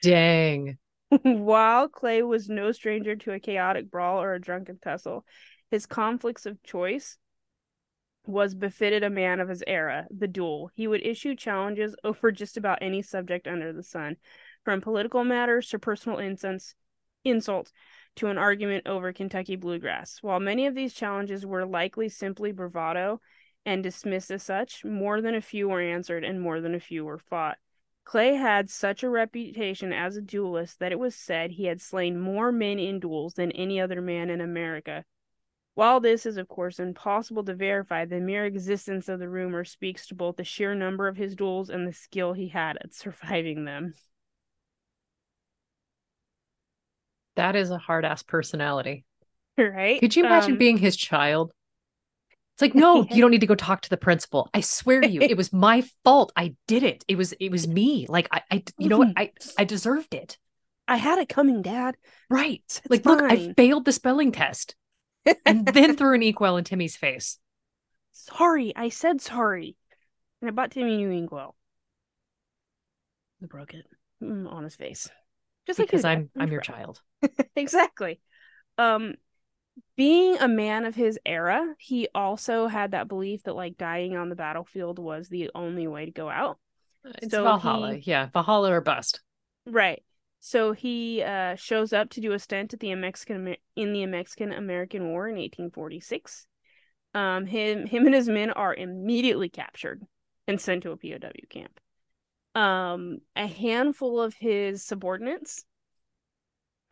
[0.02, 0.76] Dang.
[1.22, 5.24] While Clay was no stranger to a chaotic brawl or a drunken tussle,
[5.70, 7.16] his conflicts of choice
[8.26, 10.70] was befitted a man of his era, the duel.
[10.74, 14.16] He would issue challenges over just about any subject under the sun,
[14.64, 16.74] from political matters to personal insults,
[17.24, 17.72] insults
[18.16, 20.18] to an argument over Kentucky bluegrass.
[20.22, 23.20] While many of these challenges were likely simply bravado
[23.64, 27.04] and dismissed as such, more than a few were answered and more than a few
[27.04, 27.58] were fought.
[28.04, 32.18] Clay had such a reputation as a duelist that it was said he had slain
[32.18, 35.04] more men in duels than any other man in America.
[35.74, 40.06] While this is, of course, impossible to verify, the mere existence of the rumor speaks
[40.06, 43.64] to both the sheer number of his duels and the skill he had at surviving
[43.64, 43.94] them.
[47.36, 49.04] That is a hard ass personality.
[49.58, 49.98] Right?
[50.00, 51.50] Could you imagine um, being his child?
[52.56, 54.50] It's like, no, you don't need to go talk to the principal.
[54.52, 56.30] I swear to you, it was my fault.
[56.36, 57.06] I did it.
[57.08, 58.06] It was it was me.
[58.06, 59.14] Like I, I you know what?
[59.16, 60.36] I I deserved it.
[60.86, 61.96] I had it coming, Dad.
[62.28, 62.62] Right.
[62.66, 63.16] It's like, fine.
[63.16, 64.74] look, I failed the spelling test
[65.44, 67.38] and then threw an inkwell in Timmy's face.
[68.12, 69.76] Sorry, I said sorry.
[70.40, 71.56] And I bought Timmy new inkwell.
[73.42, 73.86] I broke it
[74.22, 75.08] mm, on his face.
[75.66, 77.00] Just because like I'm I'm your child.
[77.56, 78.20] exactly.
[78.78, 79.14] Um
[79.96, 84.28] being a man of his era, he also had that belief that like dying on
[84.28, 86.58] the battlefield was the only way to go out.
[87.04, 88.10] It's so Valhalla, he...
[88.10, 89.20] yeah, Valhalla or bust.
[89.66, 90.02] Right.
[90.40, 94.52] So he uh, shows up to do a stint at the Mexican in the Mexican
[94.52, 96.46] American War in 1846.
[97.14, 100.02] Um, him him and his men are immediately captured
[100.46, 101.80] and sent to a POW camp.
[102.54, 105.64] Um, a handful of his subordinates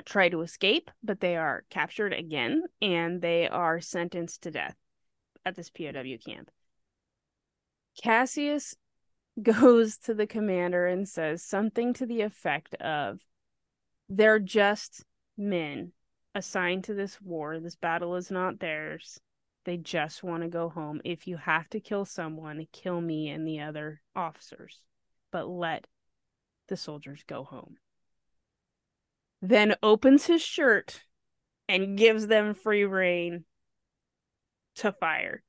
[0.04, 4.76] try to escape, but they are captured again and they are sentenced to death
[5.44, 6.50] at this POW camp.
[8.02, 8.74] Cassius
[9.42, 13.20] goes to the commander and says something to the effect of
[14.08, 15.04] they're just
[15.36, 15.92] men
[16.34, 17.58] assigned to this war.
[17.58, 19.20] This battle is not theirs.
[19.64, 21.00] They just want to go home.
[21.04, 24.82] If you have to kill someone, kill me and the other officers,
[25.30, 25.86] but let
[26.68, 27.76] the soldiers go home.
[29.46, 31.02] Then opens his shirt
[31.68, 33.44] and gives them free rein
[34.76, 35.42] to fire.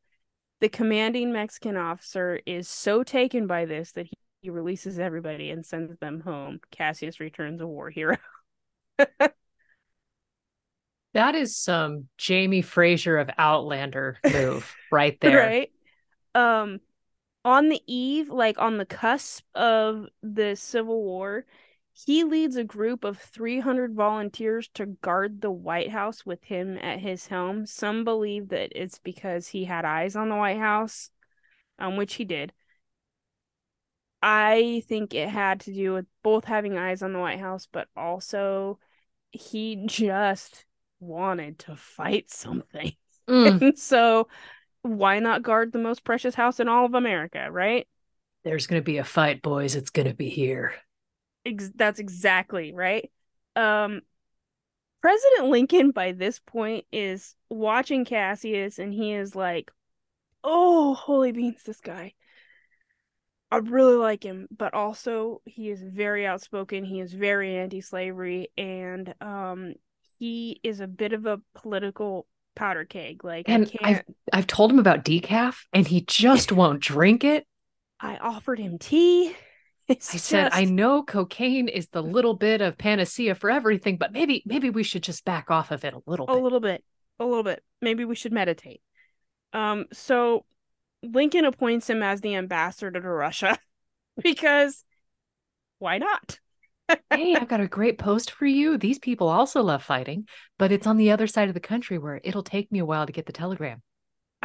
[0.59, 5.65] The commanding Mexican officer is so taken by this that he, he releases everybody and
[5.65, 6.59] sends them home.
[6.71, 8.17] Cassius returns a war hero.
[11.13, 15.39] that is some Jamie Fraser of Outlander move right there.
[15.39, 15.71] Right.
[16.35, 16.81] Um
[17.45, 21.45] on the eve, like on the cusp of the Civil War,
[21.97, 26.99] he leads a group of 300 volunteers to guard the White House with him at
[26.99, 27.65] his helm.
[27.65, 31.09] Some believe that it's because he had eyes on the White House,
[31.79, 32.51] um, which he did.
[34.21, 37.87] I think it had to do with both having eyes on the White House, but
[37.95, 38.77] also
[39.31, 40.65] he just
[40.99, 42.91] wanted to fight something.
[43.29, 43.77] Mm.
[43.77, 44.27] so
[44.81, 47.87] why not guard the most precious house in all of America, right?
[48.43, 49.75] There's going to be a fight, boys.
[49.75, 50.73] It's going to be here.
[51.45, 53.11] Ex- that's exactly right.
[53.55, 54.01] Um
[55.01, 59.71] President Lincoln by this point is watching Cassius and he is like,
[60.43, 62.13] "Oh, holy beans this guy."
[63.51, 66.83] I really like him, but also he is very outspoken.
[66.83, 69.75] He is very anti-slavery, and um,
[70.19, 73.23] he is a bit of a political powder keg.
[73.23, 74.03] Like, and I've
[74.33, 77.45] I've told him about decaf, and he just won't drink it.
[77.99, 79.35] I offered him tea.
[79.87, 80.25] It's I just...
[80.25, 84.71] said, I know cocaine is the little bit of panacea for everything, but maybe maybe
[84.71, 86.35] we should just back off of it a little bit.
[86.35, 86.83] A little bit.
[87.19, 87.63] A little bit.
[87.81, 88.81] Maybe we should meditate.
[89.53, 90.43] Um, so
[91.03, 93.59] Lincoln appoints him as the ambassador to Russia
[94.23, 94.83] because
[95.77, 96.39] why not?
[97.11, 98.77] hey, I've got a great post for you.
[98.77, 102.19] These people also love fighting, but it's on the other side of the country where
[102.23, 103.81] it'll take me a while to get the telegram.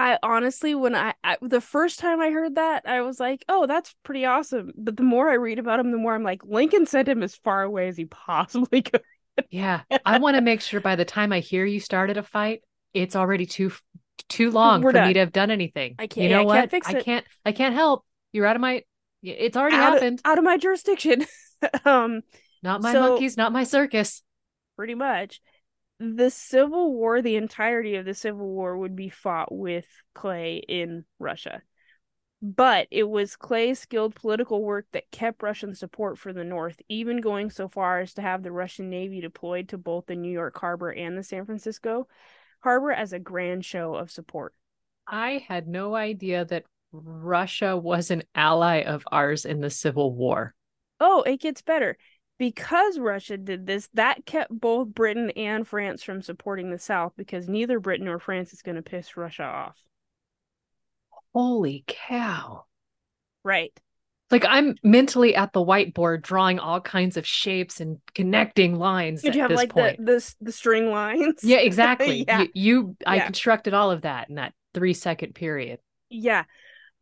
[0.01, 3.67] I honestly, when I, I the first time I heard that, I was like, "Oh,
[3.67, 6.87] that's pretty awesome." But the more I read about him, the more I'm like, Lincoln
[6.87, 9.03] sent him as far away as he possibly could.
[9.51, 12.63] Yeah, I want to make sure by the time I hear you started a fight,
[12.95, 13.73] it's already too
[14.29, 15.97] too long We're for me to have done anything.
[15.99, 16.55] I can't- You know I what?
[16.55, 17.27] can't fix I can't.
[17.45, 18.05] I can't help.
[18.33, 18.83] You're out of my.
[19.23, 20.21] It's already out, happened.
[20.25, 21.27] Of, out of my jurisdiction.
[21.85, 22.23] um,
[22.63, 23.37] not my so- monkeys.
[23.37, 24.23] Not my circus.
[24.77, 25.41] pretty much.
[26.03, 31.05] The Civil War, the entirety of the Civil War would be fought with Clay in
[31.19, 31.61] Russia.
[32.41, 37.21] But it was Clay's skilled political work that kept Russian support for the North, even
[37.21, 40.59] going so far as to have the Russian Navy deployed to both the New York
[40.59, 42.09] harbor and the San Francisco
[42.61, 44.55] harbor as a grand show of support.
[45.07, 50.55] I had no idea that Russia was an ally of ours in the Civil War.
[50.99, 51.99] Oh, it gets better.
[52.41, 57.51] Because Russia did this, that kept both Britain and France from supporting the South because
[57.51, 59.77] neither Britain or France is going to piss Russia off.
[61.35, 62.65] Holy cow.
[63.45, 63.79] Right.
[64.31, 69.35] Like I'm mentally at the whiteboard drawing all kinds of shapes and connecting lines Did
[69.35, 71.41] you have like the, the the string lines?
[71.43, 72.25] Yeah, exactly.
[72.27, 72.43] Yeah.
[72.43, 73.27] You, you I Yeah.
[73.27, 75.79] constructed all of that in that three second period.
[76.09, 76.45] Yeah.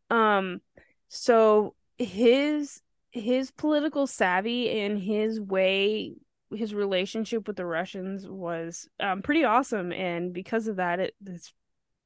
[0.09, 0.59] Um
[1.07, 6.13] so his his political savvy and his way
[6.51, 11.53] his relationship with the Russians was um pretty awesome and because of that it is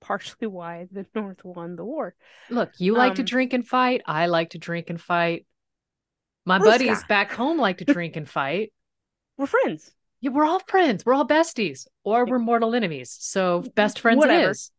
[0.01, 2.15] partially why the North won the war.
[2.49, 4.01] Look, you like to Um, drink and fight.
[4.05, 5.45] I like to drink and fight.
[6.45, 8.73] My buddies back home like to drink and fight.
[9.37, 9.91] We're friends.
[10.21, 11.05] Yeah, we're all friends.
[11.05, 13.15] We're all besties, or we're mortal enemies.
[13.19, 14.47] So best friends Whatever.
[14.47, 14.71] it is.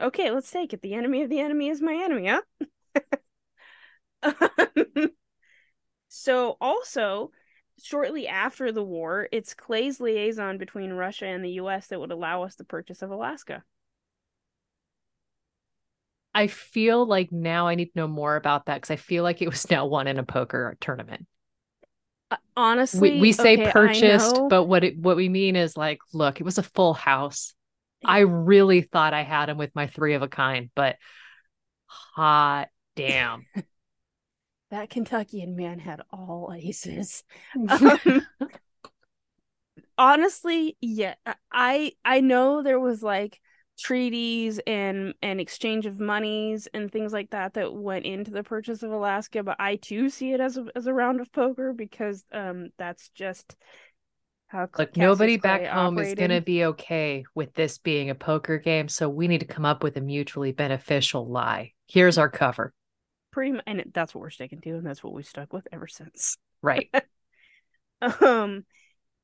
[0.00, 0.82] Okay, let's take it.
[0.82, 2.42] The enemy of the enemy is my enemy, huh?
[6.14, 7.32] so also
[7.82, 12.42] shortly after the war, it's Clay's liaison between Russia and the US that would allow
[12.44, 13.64] us the purchase of Alaska.
[16.34, 19.42] I feel like now I need to know more about that because I feel like
[19.42, 21.26] it was now won in a poker tournament.
[22.30, 25.98] Uh, honestly, We we say okay, purchased, but what it what we mean is like,
[26.12, 27.54] look, it was a full house.
[28.04, 30.96] I really thought I had him with my three of a kind, but
[31.86, 33.46] hot damn.
[34.72, 37.22] that Kentuckian man had all aces.
[37.68, 38.26] Um,
[39.98, 41.14] honestly yeah
[41.52, 43.38] i i know there was like
[43.78, 48.82] treaties and and exchange of monies and things like that that went into the purchase
[48.82, 52.24] of alaska but i too see it as a as a round of poker because
[52.32, 53.54] um that's just
[54.48, 58.58] how Look, nobody back home is going to be okay with this being a poker
[58.58, 58.86] game.
[58.86, 61.72] So we need to come up with a mutually beneficial lie.
[61.88, 62.74] Here's our cover.
[63.32, 65.88] Pretty much and that's what we're sticking to and that's what we stuck with ever
[65.88, 66.88] since Right.
[68.20, 68.64] Um,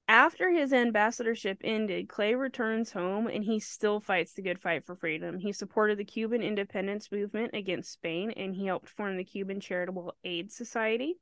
[0.07, 4.95] after his ambassadorship ended, Clay returns home and he still fights the good fight for
[4.95, 5.37] freedom.
[5.37, 10.15] He supported the Cuban independence movement against Spain and he helped form the Cuban Charitable
[10.23, 11.17] Aid Society.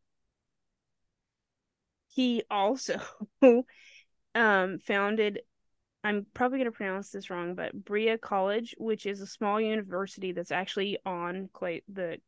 [2.09, 3.01] He also
[4.35, 5.41] um, founded,
[6.05, 10.33] I'm probably going to pronounce this wrong, but Berea College, which is a small university
[10.33, 12.19] that's actually on Clay the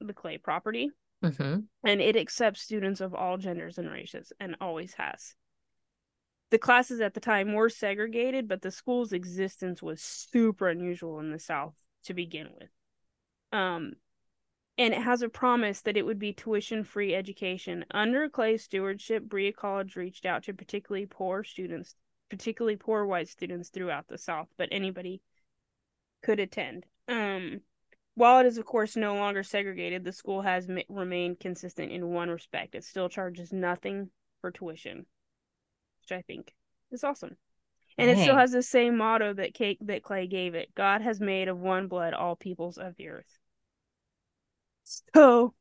[0.00, 0.90] the Clay property
[1.22, 5.34] hmm and it accepts students of all genders and races and always has.
[6.50, 11.30] The classes at the time were segregated, but the school's existence was super unusual in
[11.30, 12.70] the South to begin with.
[13.52, 13.94] Um,
[14.78, 17.84] and it has a promise that it would be tuition free education.
[17.90, 21.94] Under Clay's stewardship, Berea College reached out to particularly poor students,
[22.30, 25.20] particularly poor white students throughout the South, but anybody
[26.22, 26.86] could attend.
[27.08, 27.60] Um,
[28.18, 32.10] while it is, of course, no longer segregated, the school has ma- remained consistent in
[32.10, 32.74] one respect.
[32.74, 35.06] It still charges nothing for tuition,
[36.02, 36.52] which I think
[36.90, 37.36] is awesome.
[37.96, 41.20] And it still has the same motto that Kate, that Clay gave it: "God has
[41.20, 43.38] made of one blood all peoples of the earth."
[45.14, 45.54] So,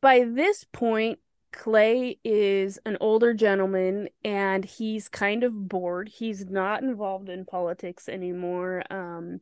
[0.00, 1.20] by this point,
[1.52, 6.08] Clay is an older gentleman and he's kind of bored.
[6.08, 8.82] He's not involved in politics anymore.
[8.90, 9.40] Um,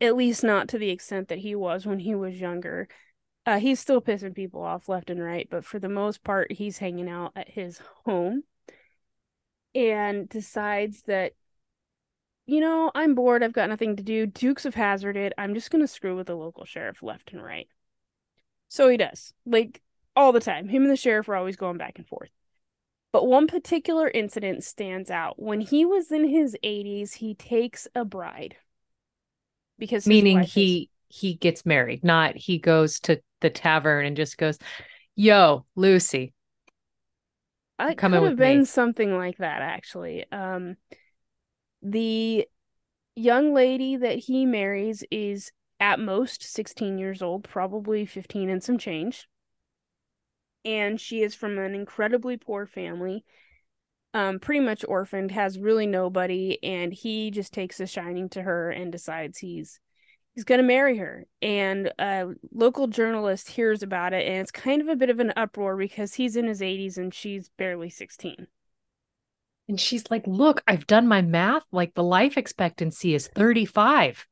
[0.00, 2.88] at least not to the extent that he was when he was younger.
[3.44, 6.78] Uh, he's still pissing people off left and right, but for the most part, he's
[6.78, 8.42] hanging out at his home
[9.74, 11.32] and decides that,
[12.46, 13.42] you know, I'm bored.
[13.42, 14.26] I've got nothing to do.
[14.26, 15.32] Dukes of Hazzard it.
[15.38, 17.68] I'm just going to screw with the local sheriff left and right.
[18.68, 19.80] So he does, like
[20.16, 20.68] all the time.
[20.68, 22.30] Him and the sheriff are always going back and forth.
[23.12, 25.40] But one particular incident stands out.
[25.40, 28.56] When he was in his 80s, he takes a bride
[29.78, 34.16] because Meaning wife is- he he gets married, not he goes to the tavern and
[34.16, 34.58] just goes,
[35.16, 36.34] "Yo, Lucy,
[37.78, 38.66] It Coming could have with been me.
[38.66, 40.24] something like that, actually.
[40.32, 40.76] Um,
[41.82, 42.46] the
[43.16, 48.78] young lady that he marries is at most 16 years old, probably 15 and some
[48.78, 49.28] change.
[50.66, 53.24] And she is from an incredibly poor family,
[54.16, 58.70] um, pretty much orphaned, has really nobody, and he just takes a shining to her
[58.70, 59.78] and decides he's
[60.34, 61.26] he's going to marry her.
[61.42, 65.34] And a local journalist hears about it, and it's kind of a bit of an
[65.36, 68.46] uproar because he's in his 80s and she's barely 16.
[69.68, 71.64] And she's like, Look, I've done my math.
[71.70, 74.26] Like the life expectancy is 35.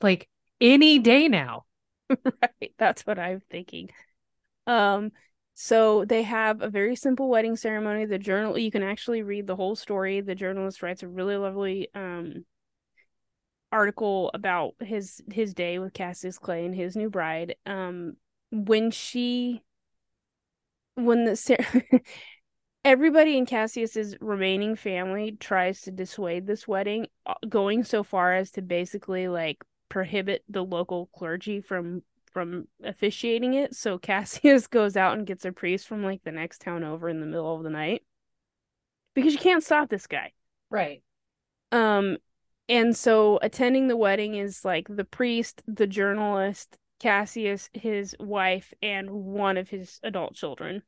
[0.00, 0.26] Like
[0.58, 1.66] any day now.
[2.08, 2.72] right.
[2.78, 3.90] That's what I'm thinking.
[4.66, 5.12] Um,
[5.60, 8.04] so they have a very simple wedding ceremony.
[8.04, 10.20] The journal you can actually read the whole story.
[10.20, 12.44] The journalist writes a really lovely um
[13.72, 17.56] article about his his day with Cassius Clay and his new bride.
[17.66, 18.18] Um,
[18.52, 19.64] when she
[20.94, 22.02] when the
[22.84, 28.52] everybody in Cassius's remaining family tries to dissuade this wedding, uh, going so far as
[28.52, 33.74] to basically like prohibit the local clergy from from officiating it.
[33.74, 37.20] So Cassius goes out and gets a priest from like the next town over in
[37.20, 38.02] the middle of the night
[39.14, 40.32] because you can't stop this guy.
[40.70, 41.02] Right.
[41.72, 42.18] Um
[42.68, 49.10] and so attending the wedding is like the priest, the journalist, Cassius, his wife, and
[49.10, 50.82] one of his adult children.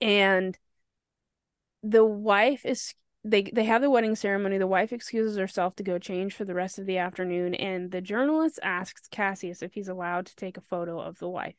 [0.00, 0.58] And
[1.82, 2.94] the wife is
[3.30, 4.58] they they have the wedding ceremony.
[4.58, 8.00] The wife excuses herself to go change for the rest of the afternoon, and the
[8.00, 11.56] journalist asks Cassius if he's allowed to take a photo of the wife.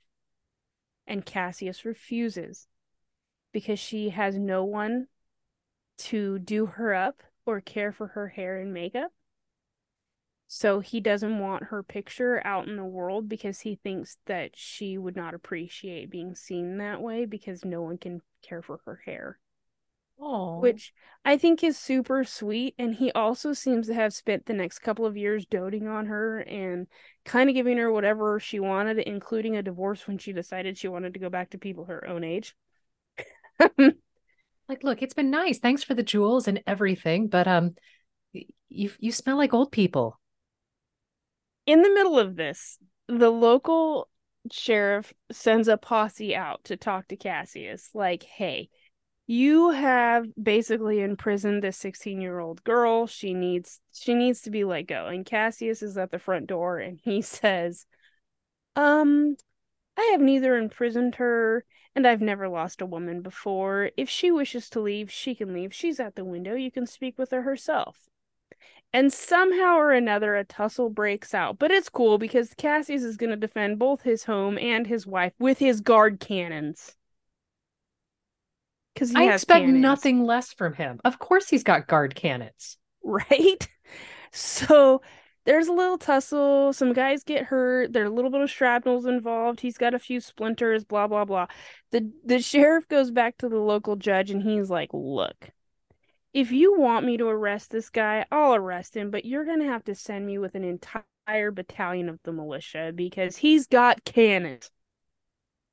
[1.07, 2.67] And Cassius refuses
[3.51, 5.07] because she has no one
[5.97, 9.11] to do her up or care for her hair and makeup.
[10.47, 14.97] So he doesn't want her picture out in the world because he thinks that she
[14.97, 19.39] would not appreciate being seen that way because no one can care for her hair.
[20.19, 20.59] Oh.
[20.59, 20.93] Which
[21.23, 22.75] I think is super sweet.
[22.77, 26.39] And he also seems to have spent the next couple of years doting on her
[26.39, 26.87] and
[27.25, 31.13] kind of giving her whatever she wanted, including a divorce when she decided she wanted
[31.13, 32.55] to go back to people her own age.
[33.77, 35.59] like, look, it's been nice.
[35.59, 37.75] Thanks for the jewels and everything, but um
[38.69, 40.19] you you smell like old people.
[41.65, 44.09] In the middle of this, the local
[44.51, 48.69] sheriff sends a posse out to talk to Cassius like, "Hey,
[49.31, 53.05] you have basically imprisoned this 16 year old girl.
[53.05, 55.05] She needs she needs to be let go.
[55.05, 57.85] And cassius is at the front door and he says
[58.75, 59.35] um
[59.97, 61.63] i have neither imprisoned her
[61.95, 63.91] and i've never lost a woman before.
[63.95, 65.75] If she wishes to leave she can leave.
[65.75, 66.55] She's at the window.
[66.55, 68.09] You can speak with her herself.
[68.91, 71.59] And somehow or another a tussle breaks out.
[71.59, 75.33] But it's cool because cassius is going to defend both his home and his wife
[75.37, 76.95] with his guard cannons
[78.99, 79.81] because I expect cannons.
[79.81, 80.99] nothing less from him.
[81.05, 83.67] Of course, he's got guard cannons, right?
[84.31, 85.01] So
[85.45, 86.71] there's a little tussle.
[86.73, 87.93] Some guys get hurt.
[87.93, 89.61] There are a little bit of shrapnels involved.
[89.61, 90.83] He's got a few splinters.
[90.85, 91.47] Blah blah blah.
[91.91, 95.49] the The sheriff goes back to the local judge and he's like, "Look,
[96.33, 99.83] if you want me to arrest this guy, I'll arrest him, but you're gonna have
[99.85, 104.69] to send me with an entire battalion of the militia because he's got cannons."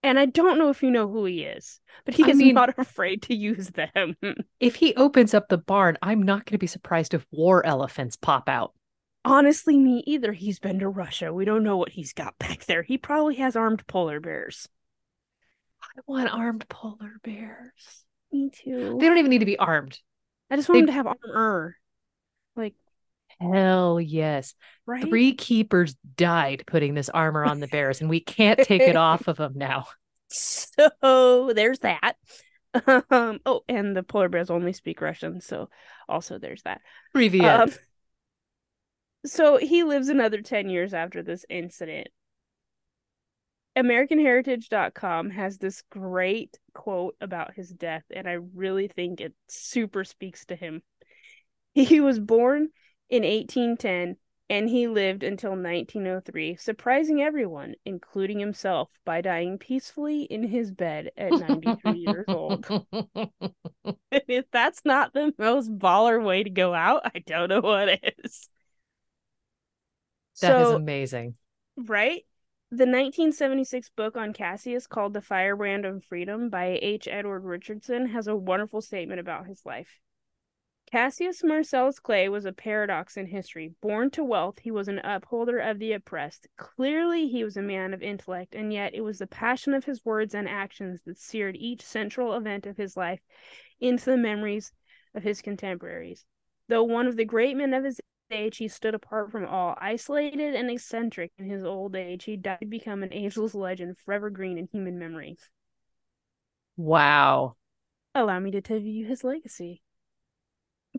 [0.06, 2.54] And I don't know if you know who he is, but he I is mean,
[2.54, 4.14] not afraid to use them.
[4.60, 8.14] if he opens up the barn, I'm not going to be surprised if war elephants
[8.14, 8.72] pop out.
[9.24, 10.32] Honestly, me either.
[10.32, 11.34] He's been to Russia.
[11.34, 12.84] We don't know what he's got back there.
[12.84, 14.68] He probably has armed polar bears.
[15.82, 18.04] I want armed polar bears.
[18.30, 18.98] Me too.
[19.00, 19.98] They don't even need to be armed.
[20.52, 20.80] I just want they...
[20.82, 21.76] them to have armor.
[23.40, 24.54] Hell yes.
[24.86, 25.02] Right?
[25.02, 29.28] Three keepers died putting this armor on the bears, and we can't take it off
[29.28, 29.86] of them now.
[30.28, 32.16] So there's that.
[33.10, 35.70] Um, oh, and the polar bears only speak Russian, so
[36.08, 36.80] also there's that.
[37.14, 37.70] Um,
[39.24, 42.08] so he lives another 10 years after this incident.
[43.76, 50.46] AmericanHeritage.com has this great quote about his death, and I really think it super speaks
[50.46, 50.82] to him.
[51.74, 52.68] He was born
[53.08, 54.16] in 1810
[54.48, 61.10] and he lived until 1903, surprising everyone, including himself, by dying peacefully in his bed
[61.16, 62.64] at 93 years old.
[64.12, 67.88] if that's not the most baller way to go out, I don't know what
[68.24, 68.48] is.
[70.40, 71.34] That so, is amazing.
[71.76, 72.22] Right?
[72.70, 77.08] The 1976 book on Cassius called The Firebrand of Freedom by H.
[77.10, 80.00] Edward Richardson has a wonderful statement about his life.
[80.90, 83.74] Cassius Marcellus Clay was a paradox in history.
[83.80, 86.46] Born to wealth, he was an upholder of the oppressed.
[86.56, 90.04] Clearly, he was a man of intellect, and yet it was the passion of his
[90.04, 93.18] words and actions that seared each central event of his life
[93.80, 94.72] into the memories
[95.12, 96.24] of his contemporaries.
[96.68, 99.76] Though one of the great men of his age, he stood apart from all.
[99.80, 104.30] Isolated and eccentric in his old age, he died to become an ageless legend, forever
[104.30, 105.36] green in human memory.
[106.76, 107.54] Wow.
[108.14, 109.82] Allow me to tell you his legacy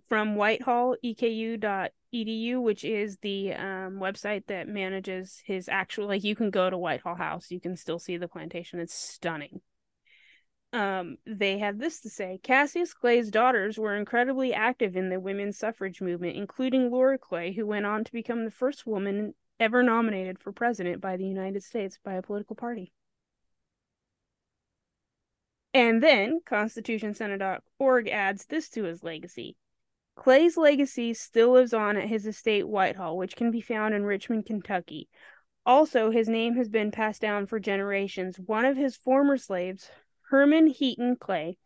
[0.08, 6.08] from whitehalleku.edu, which is the um, website that manages his actual.
[6.08, 8.80] Like you can go to Whitehall House, you can still see the plantation.
[8.80, 9.62] It's stunning.
[10.74, 15.58] Um, they have this to say: Cassius Clay's daughters were incredibly active in the women's
[15.58, 20.40] suffrage movement, including Laura Clay, who went on to become the first woman ever nominated
[20.40, 22.92] for president by the United States by a political party.
[25.74, 29.58] And then ConstitutionCenter.org adds this to his legacy.
[30.18, 34.48] Clay's legacy still lives on at his estate Whitehall, which can be found in Richmond,
[34.48, 35.08] Kentucky.
[35.66, 38.38] Also, his name has been passed down for generations.
[38.38, 39.90] One of his former slaves,
[40.30, 41.58] Herman Heaton Clay,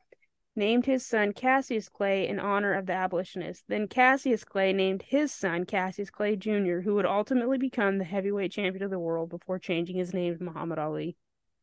[0.55, 3.63] named his son Cassius Clay in honor of the abolitionist.
[3.69, 8.51] Then Cassius Clay named his son Cassius Clay Jr., who would ultimately become the heavyweight
[8.51, 11.15] champion of the world before changing his name to Muhammad Ali.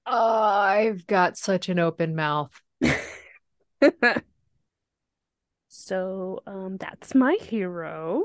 [0.07, 2.62] Oh, I've got such an open mouth.
[5.78, 8.24] So um, that's my hero.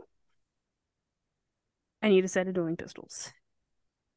[2.02, 3.32] I need a set of dueling pistols.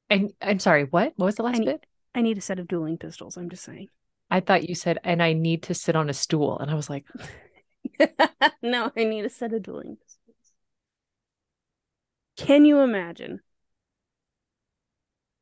[0.08, 1.12] And I'm sorry, what?
[1.16, 1.86] What was the last I need, bit?
[2.14, 3.36] I need a set of dueling pistols.
[3.36, 3.88] I'm just saying.
[4.30, 6.58] I thought you said, and I need to sit on a stool.
[6.58, 7.04] And I was like,
[8.62, 10.52] no, I need a set of dueling pistols.
[12.38, 13.40] Can you imagine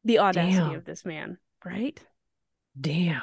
[0.05, 0.75] the audacity Damn.
[0.75, 1.99] of this man, right?
[2.79, 3.23] damn.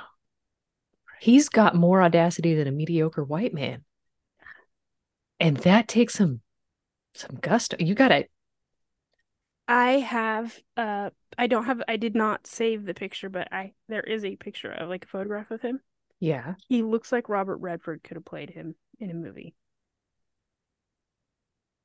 [1.19, 3.83] He's got more audacity than a mediocre white man.
[5.41, 6.39] And that takes some
[7.13, 7.75] some gusto.
[7.79, 8.27] You gotta
[9.67, 14.01] I have uh I don't have I did not save the picture, but I there
[14.01, 15.81] is a picture of like a photograph of him.
[16.19, 16.55] yeah.
[16.69, 19.55] He looks like Robert Redford could have played him in a movie.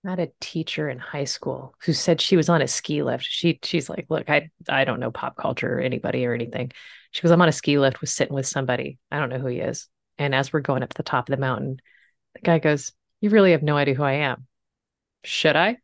[0.04, 3.24] Not a teacher in high school who said she was on a ski lift.
[3.24, 6.70] She she's like, look, I I don't know pop culture or anybody or anything.
[7.10, 8.98] She goes, I'm on a ski lift with sitting with somebody.
[9.10, 9.88] I don't know who he is.
[10.18, 11.80] And as we're going up the top of the mountain,
[12.34, 14.46] the guy goes, You really have no idea who I am.
[15.24, 15.78] Should I?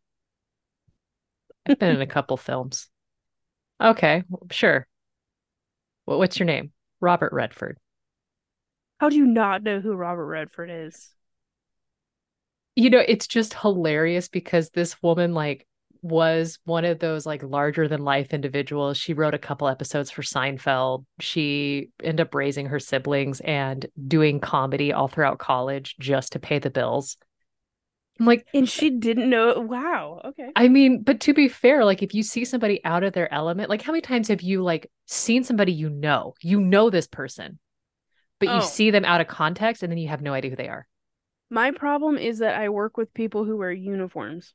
[1.66, 2.88] I've been in a couple films.
[3.80, 4.86] Okay, sure.
[6.06, 6.72] Well, what's your name?
[7.00, 7.78] Robert Redford.
[8.98, 11.10] How do you not know who Robert Redford is?
[12.76, 15.66] You know, it's just hilarious because this woman like
[16.02, 18.98] was one of those like larger than life individuals.
[18.98, 21.04] She wrote a couple episodes for Seinfeld.
[21.20, 26.58] She ended up raising her siblings and doing comedy all throughout college just to pay
[26.58, 27.16] the bills.
[28.20, 29.58] I'm like, uh, And she didn't know.
[29.60, 30.20] Wow.
[30.24, 30.50] Okay.
[30.54, 33.70] I mean, but to be fair, like if you see somebody out of their element,
[33.70, 37.58] like how many times have you like seen somebody you know, you know this person,
[38.38, 38.60] but you Oh.
[38.60, 40.86] see them out of context and then you have no idea who they are.
[41.50, 44.54] My problem is that I work with people who wear uniforms.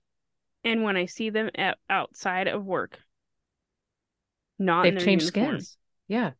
[0.64, 3.00] And when I see them at, outside of work,
[4.60, 5.60] not They've changed uniform.
[5.60, 5.78] skins.
[6.08, 6.32] Yeah.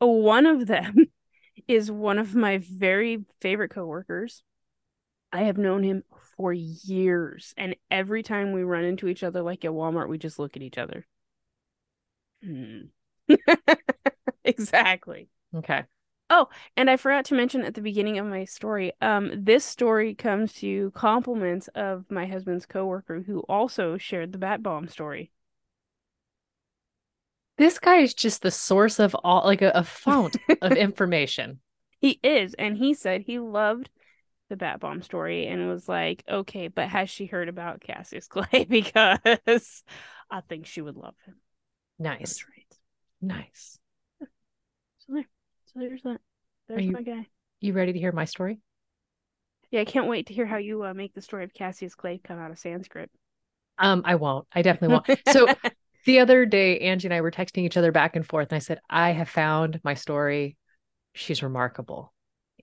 [0.00, 1.06] One of them
[1.68, 4.42] is one of my very favorite coworkers.
[5.32, 6.04] I have known him
[6.36, 10.38] for years, and every time we run into each other, like at Walmart, we just
[10.38, 11.06] look at each other.
[12.42, 12.82] Hmm.
[14.44, 15.28] exactly.
[15.54, 15.84] Okay.
[16.30, 20.14] Oh, and I forgot to mention at the beginning of my story, um, this story
[20.14, 25.30] comes to compliments of my husband's coworker who also shared the bat bomb story.
[27.56, 31.60] This guy is just the source of all, like a, a fount of information.
[32.00, 33.90] He is, and he said he loved
[34.48, 38.64] the bat bomb story and was like, okay, but has she heard about Cassius Clay?
[38.68, 39.84] Because
[40.30, 41.36] I think she would love him.
[41.98, 42.44] Nice.
[42.48, 42.78] Right.
[43.20, 43.78] Nice.
[45.06, 45.26] So there.
[45.74, 46.20] So there's that.
[46.68, 47.26] There's you- my guy.
[47.60, 48.60] You ready to hear my story?
[49.70, 52.20] Yeah, I can't wait to hear how you uh, make the story of Cassius Clay
[52.22, 53.10] come out of Sanskrit.
[53.78, 54.46] Um, I won't.
[54.52, 55.20] I definitely won't.
[55.32, 55.52] So
[56.06, 58.60] the other day, Angie and I were texting each other back and forth, and I
[58.60, 60.56] said, I have found my story.
[61.14, 62.12] She's remarkable.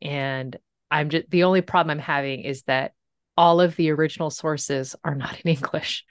[0.02, 0.56] And
[0.90, 2.94] I'm just the only problem I'm having is that
[3.36, 6.06] all of the original sources are not in English.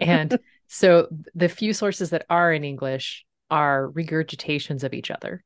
[0.00, 5.44] And so the few sources that are in English are regurgitations of each other.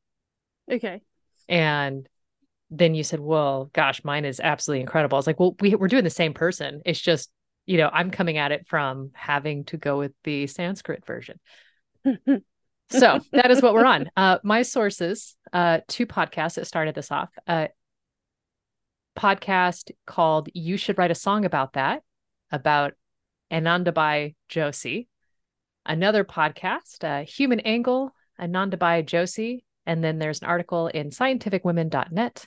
[0.71, 1.03] Okay.
[1.49, 2.09] And
[2.71, 5.17] then you said, well, gosh, mine is absolutely incredible.
[5.17, 6.83] I was like, well, we, we're doing the same person.
[6.85, 7.31] It's just,
[7.65, 11.39] you know, I'm coming at it from having to go with the Sanskrit version.
[12.91, 14.09] So that is what we're on.
[14.17, 17.31] Uh, my sources, uh, two podcasts that started this off.
[17.47, 17.67] Uh,
[19.19, 22.03] podcast called You Should Write a Song About That,
[22.53, 22.93] about
[23.51, 25.09] Anandabai Joshi.
[25.85, 29.65] Another podcast, uh, Human Angle, Anandabai Joshi.
[29.87, 32.47] And then there's an article in scientificwomen.net,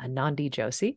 [0.00, 0.96] Anandi Joshi.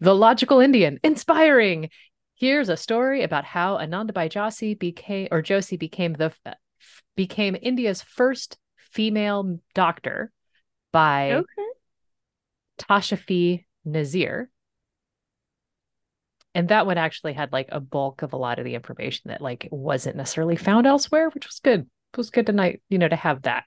[0.00, 1.90] The Logical Indian, inspiring.
[2.34, 6.54] Here's a story about how Anandabai Joshi became, or Joshi became the uh,
[7.16, 10.30] became India's first female doctor
[10.92, 11.66] by Okay.
[12.78, 14.50] Tashafi Nazir.
[16.54, 19.40] And that one actually had like a bulk of a lot of the information that
[19.40, 21.80] like wasn't necessarily found elsewhere, which was good.
[21.80, 23.64] It was good tonight, you know, to have that.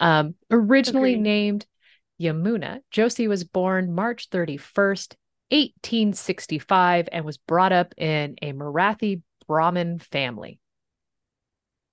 [0.00, 1.22] Um, originally Agreed.
[1.22, 1.66] named
[2.20, 5.14] Yamuna, Joshi was born March 31st,
[5.50, 10.58] 1865, and was brought up in a Marathi Brahmin family.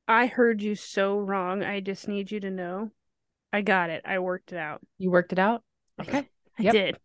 [0.07, 1.63] I heard you so wrong.
[1.63, 2.91] I just need you to know.
[3.53, 4.01] I got it.
[4.05, 4.81] I worked it out.
[4.97, 5.63] You worked it out?
[6.01, 6.27] Okay.
[6.57, 6.73] I Yep.
[6.73, 6.99] did.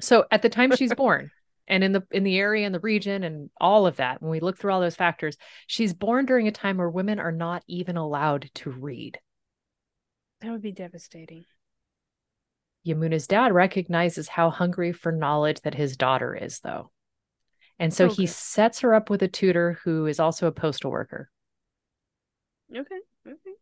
[0.00, 1.30] So at the time she's born,
[1.66, 4.40] and in the in the area and the region and all of that, when we
[4.40, 7.96] look through all those factors, she's born during a time where women are not even
[7.96, 9.18] allowed to read.
[10.44, 11.46] That would be devastating.
[12.86, 16.90] Yamuna's dad recognizes how hungry for knowledge that his daughter is, though.
[17.78, 21.30] And so he sets her up with a tutor who is also a postal worker.
[22.70, 22.98] Okay.
[23.26, 23.54] Okay.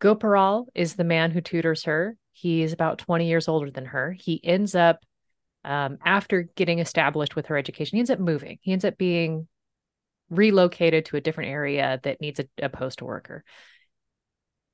[0.00, 2.16] Gopalrao is the man who tutors her.
[2.32, 4.12] He is about 20 years older than her.
[4.12, 5.04] He ends up,
[5.66, 8.58] um, after getting established with her education, he ends up moving.
[8.62, 9.48] He ends up being
[10.30, 13.44] relocated to a different area that needs a, a postal worker.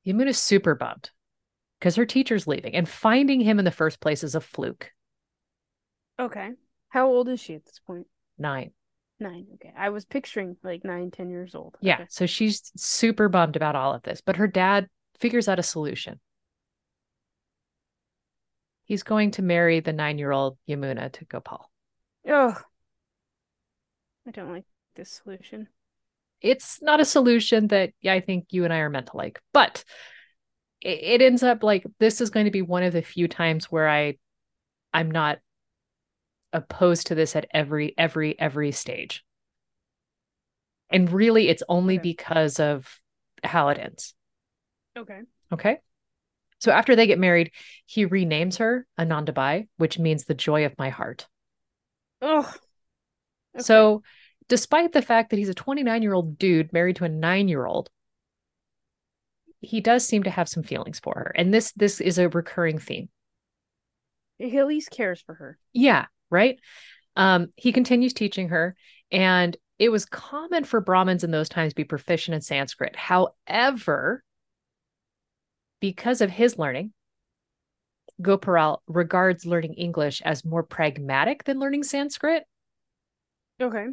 [0.07, 1.11] Yamuna's super bummed
[1.79, 4.91] because her teacher's leaving, and finding him in the first place is a fluke.
[6.19, 6.51] Okay.
[6.89, 8.07] How old is she at this point?
[8.39, 8.73] Nine.
[9.21, 9.47] Nine.
[9.55, 9.73] Okay.
[9.77, 11.77] I was picturing like nine, ten years old.
[11.81, 11.95] Yeah.
[11.95, 12.07] Okay.
[12.09, 16.21] So she's super bummed about all of this, but her dad figures out a solution.
[18.85, 21.71] He's going to marry the nine year old Yamuna to Gopal.
[22.27, 22.57] Oh.
[24.27, 24.65] I don't like
[24.97, 25.69] this solution.
[26.41, 29.85] It's not a solution that I think you and I are meant to like, but
[30.81, 33.67] it, it ends up like this is going to be one of the few times
[33.67, 34.19] where I
[34.93, 35.39] I'm not
[36.53, 39.25] opposed to this at every every every stage.
[40.91, 42.03] And really it's only Okay.
[42.03, 43.01] because of
[43.45, 44.15] how it ends.
[44.97, 45.21] Okay.
[45.53, 45.79] Okay.
[46.61, 47.53] So after they get married,
[47.87, 51.29] he renames her Anandabai, which means the joy of my heart.
[52.21, 52.53] Oh.
[53.59, 54.03] So,
[54.49, 57.67] despite the fact that he's a 29 year old dude married to a nine year
[57.67, 57.91] old,
[59.61, 61.33] he does seem to have some feelings for her.
[61.35, 63.09] And this this is a recurring theme.
[64.39, 65.59] he at least cares for her.
[65.73, 66.59] Yeah, right.
[67.17, 68.77] Um, he continues teaching her,
[69.11, 72.97] and it was common for Brahmins in those times to be proficient in Sanskrit.
[72.97, 74.23] However,
[75.81, 76.93] because of his learning,
[78.21, 82.45] Gopalrao regards learning English as more pragmatic than learning Sanskrit.
[83.61, 83.87] Okay.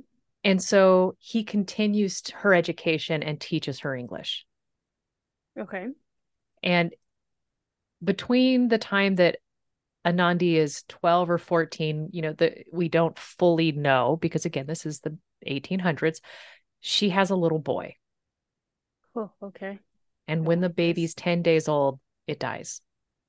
[0.44, 4.46] And so he continues her education and teaches her English.
[5.58, 5.88] Okay.
[6.64, 6.94] And
[8.04, 9.38] between the time that
[10.06, 14.86] Anandi is 12 or 14, you know, the we don't fully know because again, this
[14.86, 16.22] is the 1800s.
[16.80, 17.96] She has a little boy.
[19.16, 19.80] Oh, okay.
[20.28, 22.82] And I when the baby's 10 days old, it dies.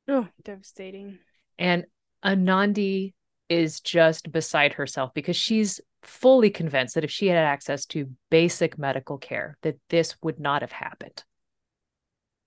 [0.08, 1.18] Oh, devastating.
[1.58, 1.86] And
[2.24, 3.14] Anandi
[3.48, 8.78] is just beside herself because she's fully convinced that if she had access to basic
[8.78, 11.24] medical care, that this would not have happened.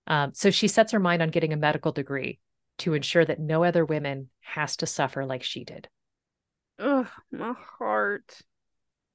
[0.07, 2.39] Um, so she sets her mind on getting a medical degree
[2.79, 5.87] to ensure that no other women has to suffer like she did.
[6.79, 8.39] Oh, my heart.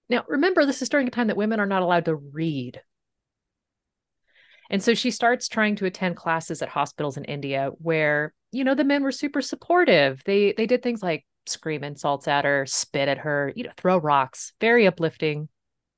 [0.09, 2.81] Now, remember, this is during a time that women are not allowed to read.
[4.71, 8.75] And so she starts trying to attend classes at hospitals in India where, you know,
[8.75, 10.23] the men were super supportive.
[10.25, 13.99] They they did things like scream insults at her, spit at her, you know, throw
[13.99, 15.49] rocks, very uplifting,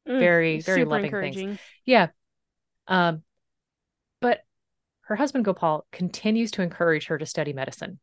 [0.09, 1.59] Mm, very, very loving things.
[1.85, 2.09] Yeah.
[2.87, 3.23] Um,
[4.21, 4.41] but
[5.07, 7.99] her husband Gopal continues to encourage her to study medicine.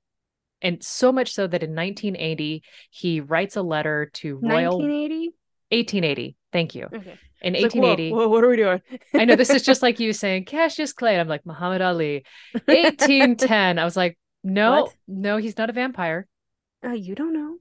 [0.62, 5.26] And so much so that in 1980, he writes a letter to Royal 1980?
[5.72, 6.36] 1880.
[6.54, 6.86] Thank you.
[6.94, 7.20] Okay.
[7.42, 8.12] In It's like, whoa, 1880.
[8.14, 8.82] whoa, what are we doing?
[9.14, 11.20] I know this is just like you saying Cassius Clay.
[11.20, 12.24] I'm like Muhammad Ali.
[12.54, 13.80] 1810.
[13.80, 14.94] I was like, no, What?
[15.08, 16.28] no, he's not a vampire.
[16.86, 17.58] Uh, you don't know.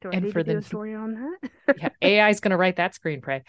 [0.00, 1.50] Do I And need for to do the- a story on that?
[1.78, 3.42] Yeah, AI is going to write that screenplay.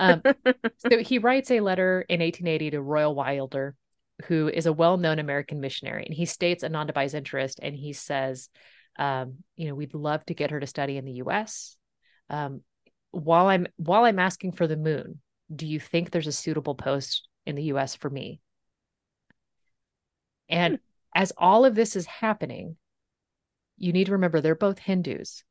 [0.00, 0.22] Um,
[0.78, 3.76] so he writes a letter in 1880 to Royal Wilder,
[4.24, 8.48] who is a well-known American missionary, and he states Anandabai's interest, and he says,
[8.98, 11.76] um, you know, we'd love to get her to study in the U.S.
[12.30, 12.62] Um,
[13.10, 15.20] while I'm while I'm asking for the moon,
[15.54, 17.94] do you think there's a suitable post in the U.S.
[17.94, 18.40] for me?
[20.48, 20.78] And
[21.14, 22.76] as all of this is happening,
[23.76, 25.44] you need to remember they're both Hindus,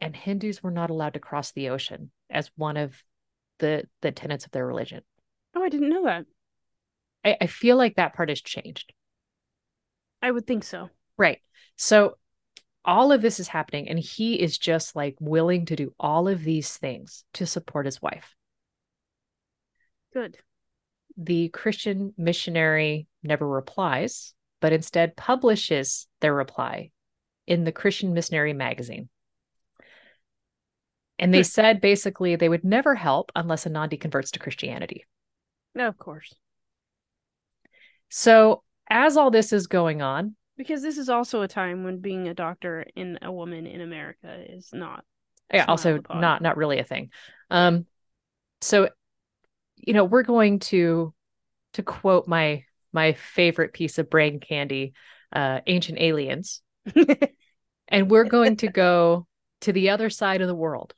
[0.00, 3.02] and Hindus were not allowed to cross the ocean as one of
[3.58, 5.02] the the tenets of their religion.
[5.54, 6.26] Oh, I didn't know that.
[7.24, 8.92] I, I feel like that part has changed.
[10.22, 10.90] I would think so.
[11.16, 11.38] Right.
[11.76, 12.16] So
[12.84, 16.42] all of this is happening, and he is just like willing to do all of
[16.42, 18.34] these things to support his wife.
[20.12, 20.38] Good.
[21.16, 26.90] The Christian missionary never replies, but instead publishes their reply
[27.46, 29.08] in the Christian Missionary magazine.
[31.18, 31.42] And they Hmm.
[31.42, 35.04] said basically they would never help unless Anandi converts to Christianity.
[35.74, 36.34] No, of course.
[38.08, 42.26] So, as all this is going on, Because this is also a time when being
[42.28, 45.04] a doctor in a woman in America is not.
[45.52, 47.10] yeah, also not not really a thing.
[47.50, 47.86] Um,
[48.60, 48.88] so,
[49.76, 51.14] you know, we're going to
[51.74, 54.94] to quote my my favorite piece of brain candy,
[55.32, 56.62] uh, Ancient Aliens,
[57.88, 59.26] and we're going to go
[59.62, 60.94] to the other side of the world.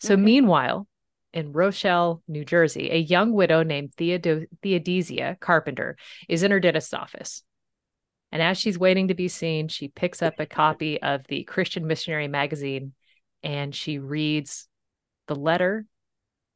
[0.00, 0.22] So, Okay.
[0.22, 0.86] meanwhile,
[1.32, 5.96] in Roselle, New Jersey, a young widow named Theodo- Theodosia Carpenter
[6.28, 7.42] is in her dentist's office.
[8.32, 11.86] And as she's waiting to be seen, she picks up a copy of the Christian
[11.86, 12.92] Missionary magazine
[13.42, 14.68] and she reads
[15.26, 15.86] the letter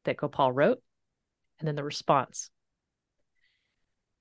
[0.05, 0.81] that Gopal wrote
[1.59, 2.49] and then the response.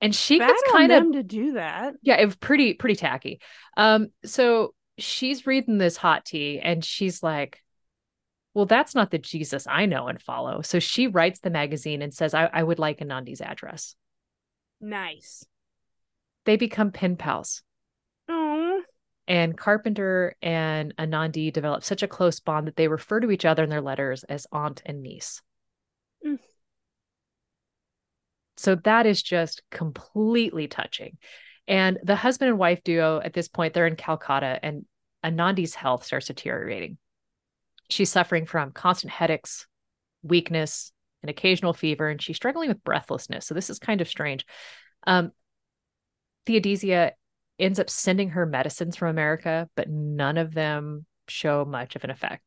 [0.00, 1.94] And she Bad gets kind of to do that.
[2.02, 3.40] yeah, it was pretty pretty tacky.
[3.76, 7.62] Um, so she's reading this hot tea and she's like,
[8.54, 10.60] Well, that's not the Jesus I know and follow.
[10.60, 13.94] So she writes the magazine and says, I, I would like Anandi's address.
[14.80, 15.44] Nice.
[16.44, 17.62] They become pen pals.
[18.28, 18.82] Oh,
[19.26, 23.64] And Carpenter and Anandi develop such a close bond that they refer to each other
[23.64, 25.40] in their letters as aunt and niece.
[26.26, 26.38] Mm.
[28.56, 31.16] So that is just completely touching.
[31.66, 34.84] And the husband and wife duo at this point, they're in Calcutta, and
[35.24, 36.98] Anandi's health starts deteriorating.
[37.92, 39.66] She's suffering from constant headaches,
[40.22, 43.46] weakness, an occasional fever, and she's struggling with breathlessness.
[43.46, 44.44] So this is kind of strange.
[45.06, 45.32] Um,
[46.46, 47.12] Theodosia
[47.58, 52.10] ends up sending her medicines from America, but none of them show much of an
[52.10, 52.42] effect.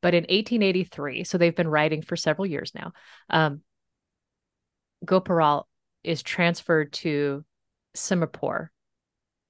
[0.00, 2.92] But in 1883, so they've been writing for several years now,
[3.30, 3.62] um,
[5.04, 5.64] Gopalrao
[6.02, 7.44] is transferred to
[7.96, 8.68] Serampore.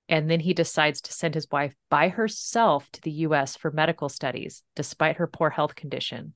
[0.09, 4.09] And then he decides to send his wife by herself to the US for medical
[4.09, 6.35] studies, despite her poor health condition.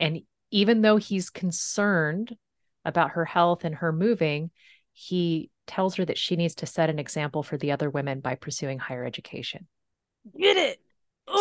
[0.00, 2.36] And even though he's concerned
[2.84, 4.50] about her health and her moving,
[4.92, 8.34] he tells her that she needs to set an example for the other women by
[8.34, 9.66] pursuing higher education.
[10.38, 10.80] get it.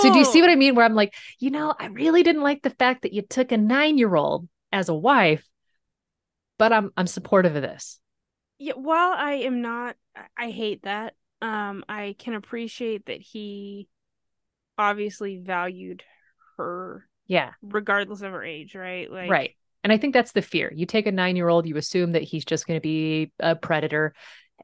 [0.02, 0.50] So do you see what.
[0.50, 0.76] I mean?
[0.76, 3.58] Where I'm like, you know, I really didn't like the fact that you took a
[3.58, 5.46] nine year old as a wife,
[6.58, 8.00] but I'm I'm supportive of this.
[8.60, 9.98] Yeah, while I am not,
[10.38, 11.16] I hate that.
[11.44, 13.90] Um, I can appreciate that he
[14.78, 16.02] obviously valued
[16.58, 19.12] her Yeah, regardless of her age, right?
[19.12, 19.52] Like, right.
[19.84, 20.72] And I think that's the fear.
[20.74, 23.58] You take a nine year old, you assume that he's just going to be a
[23.58, 24.14] predator,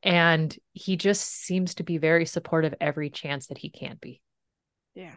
[0.01, 4.21] and he just seems to be very supportive every chance that he can be.
[4.95, 5.15] Yeah.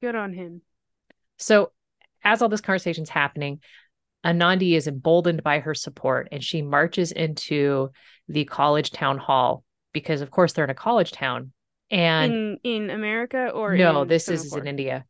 [0.00, 0.62] Good on him.
[1.36, 1.72] So,
[2.22, 3.60] as all this conversation's happening,
[4.24, 7.90] Anandi is emboldened by her support and she marches into
[8.28, 9.64] the college town hall
[9.96, 11.52] because, of course, they're in a college town.
[11.90, 15.06] And in in America or no, this is in India.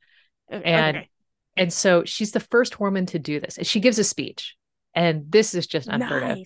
[0.52, 1.10] Okay, and- okay.
[1.56, 3.58] And so she's the first woman to do this.
[3.58, 4.54] And she gives a speech.
[4.94, 6.38] And this is just unheard of.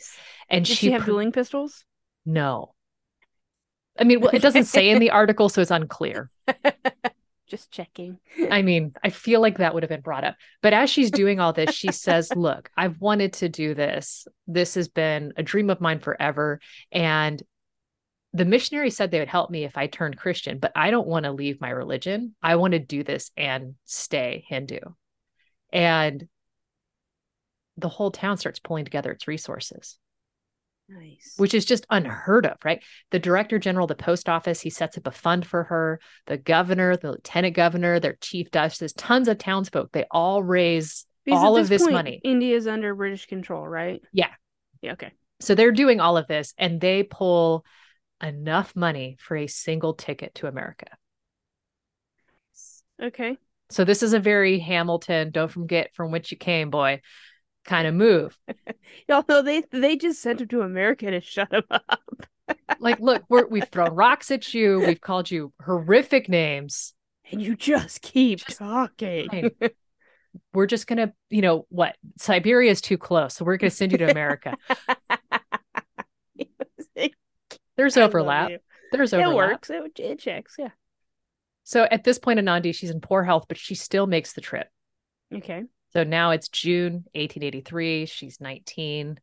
[0.48, 1.84] And Does she, she have dueling pistols?
[2.24, 2.74] no.
[3.98, 6.30] I mean, well, it doesn't say in the article, so it's unclear.
[7.48, 8.18] Just checking.
[8.50, 10.36] I mean, I feel like that would have been brought up.
[10.62, 14.28] But as she's doing all this, she says, Look, I've wanted to do this.
[14.46, 16.60] This has been a dream of mine forever.
[16.92, 17.42] And
[18.32, 21.24] the missionary said they would help me if I turned Christian, but I don't want
[21.24, 22.34] to leave my religion.
[22.42, 24.78] I want to do this and stay Hindu.
[25.72, 26.28] And
[27.76, 29.98] the whole town starts pulling together its resources
[30.88, 31.34] Nice.
[31.36, 32.82] which is just unheard of, right?
[33.10, 36.00] The director general of the post office, he sets up a fund for her.
[36.26, 41.42] The governor, the lieutenant governor, their chief justice, tons of townsfolk, they all raise Because
[41.42, 42.20] all at of this point, money.
[42.24, 44.02] India's under British control, right?
[44.12, 44.30] Yeah.
[44.82, 44.92] Yeah.
[44.92, 45.12] Okay.
[45.40, 47.64] So they're doing all of this and they pull
[48.22, 50.86] enough money for a single ticket to America.
[53.02, 53.36] Okay.
[53.70, 57.00] So this is a very Hamilton, don't forget from which you came, boy,
[57.64, 58.36] kind of move.
[59.10, 62.00] Although they they just sent him to America to shut him up.
[62.80, 66.94] Like, look, we're, we've thrown rocks at you, we've called you horrific names.
[67.30, 69.28] And you just keep Just talking.
[69.28, 69.70] fine.
[70.52, 71.94] We're just gonna, you know, what?
[72.18, 74.56] Siberia is too close, so we're gonna send you to America.
[77.80, 78.50] There's overlap.
[78.92, 79.34] There's It overlap.
[79.52, 79.70] works.
[79.70, 80.56] It, it checks.
[80.58, 80.70] Yeah.
[81.64, 84.68] So at this point, Anandi, she's in poor health, but she still makes the trip.
[85.34, 85.64] Okay.
[85.92, 88.06] So now it's June 1883.
[88.06, 89.18] She's 19.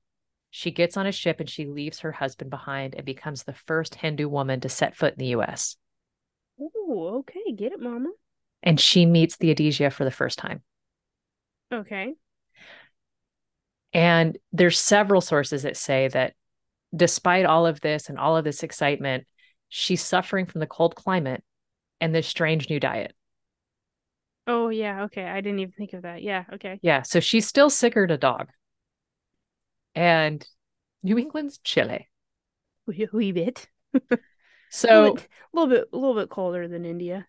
[0.50, 3.94] She gets on a ship and she leaves her husband behind and becomes the first
[3.96, 5.76] Hindu woman to set foot in the US.
[6.60, 7.52] Oh, okay.
[7.56, 8.10] Get it, mama.
[8.64, 10.64] And she meets Theodosia for the first time.
[11.72, 12.16] Okay.
[13.94, 16.34] And there's several sources that say that
[16.96, 19.26] despite all of this and all of this excitement,
[19.70, 21.44] she's suffering from the cold climate
[22.00, 23.14] and this strange new diet.
[24.46, 25.04] Oh, yeah.
[25.04, 25.26] Okay.
[25.26, 26.22] I didn't even think of that.
[26.24, 26.46] Yeah.
[26.54, 26.80] Okay.
[26.82, 27.02] Yeah.
[27.02, 28.48] So she's still sicker to dog.
[29.94, 30.48] And
[31.04, 32.10] New England's chilly.
[32.86, 33.68] Wee, wee bit.
[34.70, 37.28] So a little bit, a little bit, a little bit colder than India.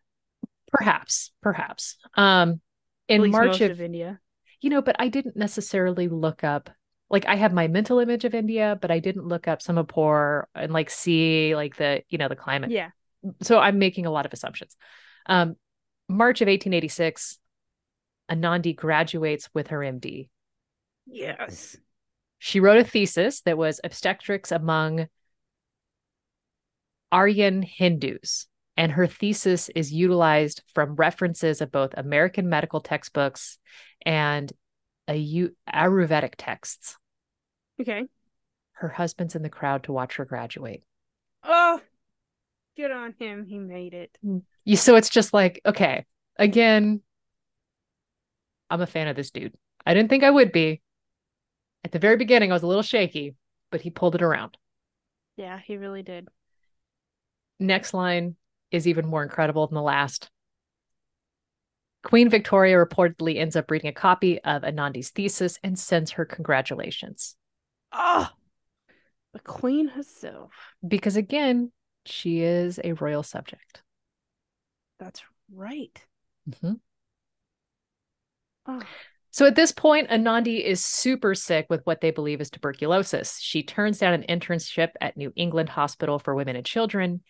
[0.71, 1.97] perhaps, perhaps.
[2.17, 2.61] Um
[3.09, 4.21] in March of, of India.
[4.61, 6.69] you know, but I didn't necessarily look up
[7.11, 10.73] like I have my mental image of India, but I didn't look up Singapore and
[10.73, 12.71] like see like the, you know, the climate.
[12.71, 12.91] Yeah.
[13.43, 14.77] so I'm making a lot of assumptions.
[15.27, 15.57] Um,
[16.09, 17.39] March of 1886,
[18.31, 20.29] Anandi graduates with her MD.
[21.07, 21.77] Yes.
[22.39, 25.09] She wrote a thesis that was obstetrics among
[27.11, 28.47] Aryan Hindus,
[28.77, 33.59] and her thesis is utilized from references of both American medical textbooks
[34.05, 34.53] and
[35.09, 36.97] a U- Ayurvedic texts.
[37.81, 38.05] Okay.
[38.73, 40.85] Her husband's in the crowd to watch her graduate.
[41.43, 41.81] Oh,
[42.77, 43.45] good on him.
[43.45, 44.17] He made it.
[44.25, 44.43] Mm.
[44.65, 46.05] You, so it's just like, okay,
[46.37, 47.01] again,
[48.71, 49.55] I'm a fan of this dude.
[49.85, 50.83] I didn't think I would be.
[51.85, 53.35] At the very beginning, I was a little shaky,
[53.71, 54.57] but he pulled it around.
[55.37, 56.29] Yeah, he really did.
[57.59, 58.37] Next line
[58.71, 60.31] is even more incredible than the last.
[62.09, 67.37] Queen Victoria reportedly ends up reading a copy of Anandi's thesis and sends her congratulations.
[67.93, 68.29] Oh,
[69.35, 70.53] the queen herself.
[70.87, 71.71] Because again,
[72.07, 73.83] she is a royal subject.
[74.99, 76.03] That's right.
[76.49, 76.81] Mhm.
[78.67, 78.83] Oh,
[79.31, 83.39] So at this point, Anandi is super sick with what they believe is tuberculosis.
[83.39, 87.23] She turns down an internship at New England Hospital for Women and Children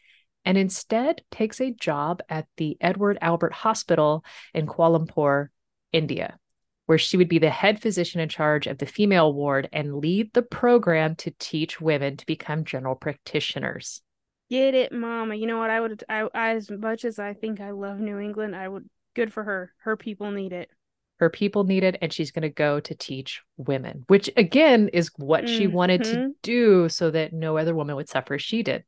[0.45, 4.25] and instead takes a job at the Edward Albert Hospital
[4.55, 5.49] in Kolhapur,
[5.93, 6.39] India,
[6.87, 10.33] where she would be the head physician in charge of the female ward and lead
[10.33, 14.01] the program to teach women to become general practitioners.
[14.49, 15.35] get it, mama.
[15.35, 15.71] You know what?
[15.71, 16.05] I would.
[16.09, 18.89] I as much as I think I love New England, I would.
[19.15, 19.73] Good for her.
[19.79, 20.71] Her people need it.
[21.19, 25.11] Her people need it, and she's going to go to teach women, which again is
[25.17, 25.75] what she mm-hmm.
[25.75, 28.85] wanted to do so that no other woman would suffer as she did.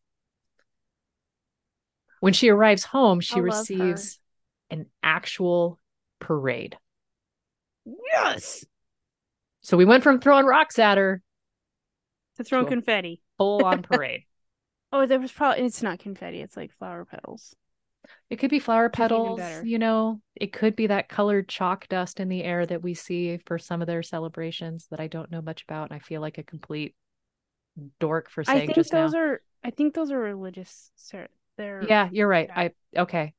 [2.21, 4.19] When she arrives home, she I receives
[4.71, 5.79] an actual
[6.21, 6.77] parade.
[8.13, 8.65] Yes.
[9.63, 11.23] So we went from throwing rocks at her,
[12.37, 12.71] To throw Cool.
[12.71, 13.23] confetti.
[13.39, 14.25] full on parade.
[14.93, 15.65] Oh, there was probably.
[15.65, 16.41] It's not confetti.
[16.41, 17.55] It's like flower petals.
[18.29, 22.29] It could be flower petals, you know, it could be that colored chalk dust in
[22.29, 25.63] the air that we see for some of their celebrations that I don't know much
[25.63, 25.91] about.
[25.91, 26.97] And I feel like a complete
[28.01, 29.19] dork for saying I think just those now.
[29.21, 29.43] are.
[29.63, 30.91] I think those are religious.
[31.61, 31.87] They're.
[31.89, 32.49] Yeah, you're right.
[32.49, 32.71] Yeah.
[32.97, 33.35] I okay.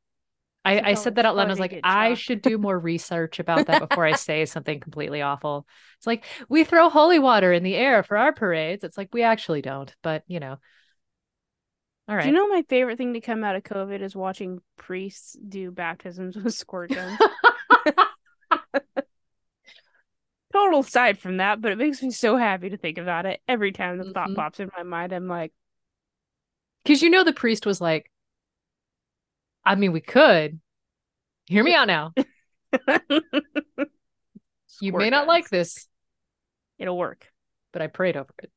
[0.63, 1.47] I, So I said that out loud.
[1.47, 5.21] I was like, I should do more research about that before I say something completely
[5.21, 5.65] awful.
[5.97, 8.83] It's like we throw holy water in the air for our parades.
[8.83, 10.57] It's like we actually don't, but you know.
[12.07, 12.23] All right.
[12.23, 15.71] Do you know my favorite thing to come out of COVID is watching priests do
[15.71, 17.17] baptisms with squirt guns?
[20.53, 23.41] Total aside from that, but it makes me so happy to think about it.
[23.47, 24.35] Every time the thought Mhm.
[24.35, 25.53] pops in my mind, I'm like,
[26.83, 28.10] Because you know the priest was like,
[29.63, 30.59] I mean, we could.
[31.45, 32.13] Hear me out now.
[34.79, 35.87] You may "Squirt not like this,
[36.79, 37.27] It'll work.
[37.71, 38.51] but I prayed over it.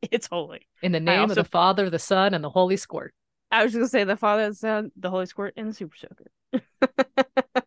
[0.10, 0.66] It's holy.
[0.82, 3.14] In the name of the Father, the Son, and the Holy Squirt.
[3.52, 5.96] I was just gonna say the Father, the Son, the Holy Squirt, and the Super
[5.96, 6.30] Soaker.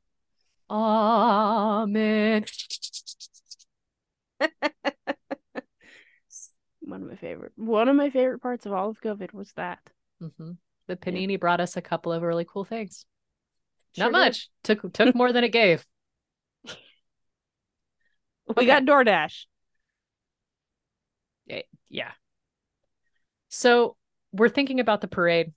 [0.70, 2.46] Amen.
[6.82, 7.54] One of my favorite.
[7.56, 9.80] One of my favorite parts of all of COVID was that.
[10.20, 10.52] hmm
[10.88, 13.06] The panini brought us a couple of really cool things.
[13.96, 14.26] Sure Not did.
[14.26, 14.50] much.
[14.64, 15.86] Took took more than it gave.
[18.58, 19.46] We got DoorDash.
[21.50, 22.12] Eh, Yeah.
[23.50, 23.96] So
[24.32, 25.54] we're thinking about the parade.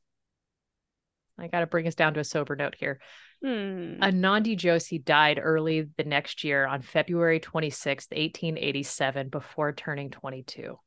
[1.39, 3.01] I got to bring us down to a sober note here.
[3.43, 4.01] Hmm.
[4.03, 10.79] Anandi Joshi died early the next year on February 26th, 1887, before turning 22.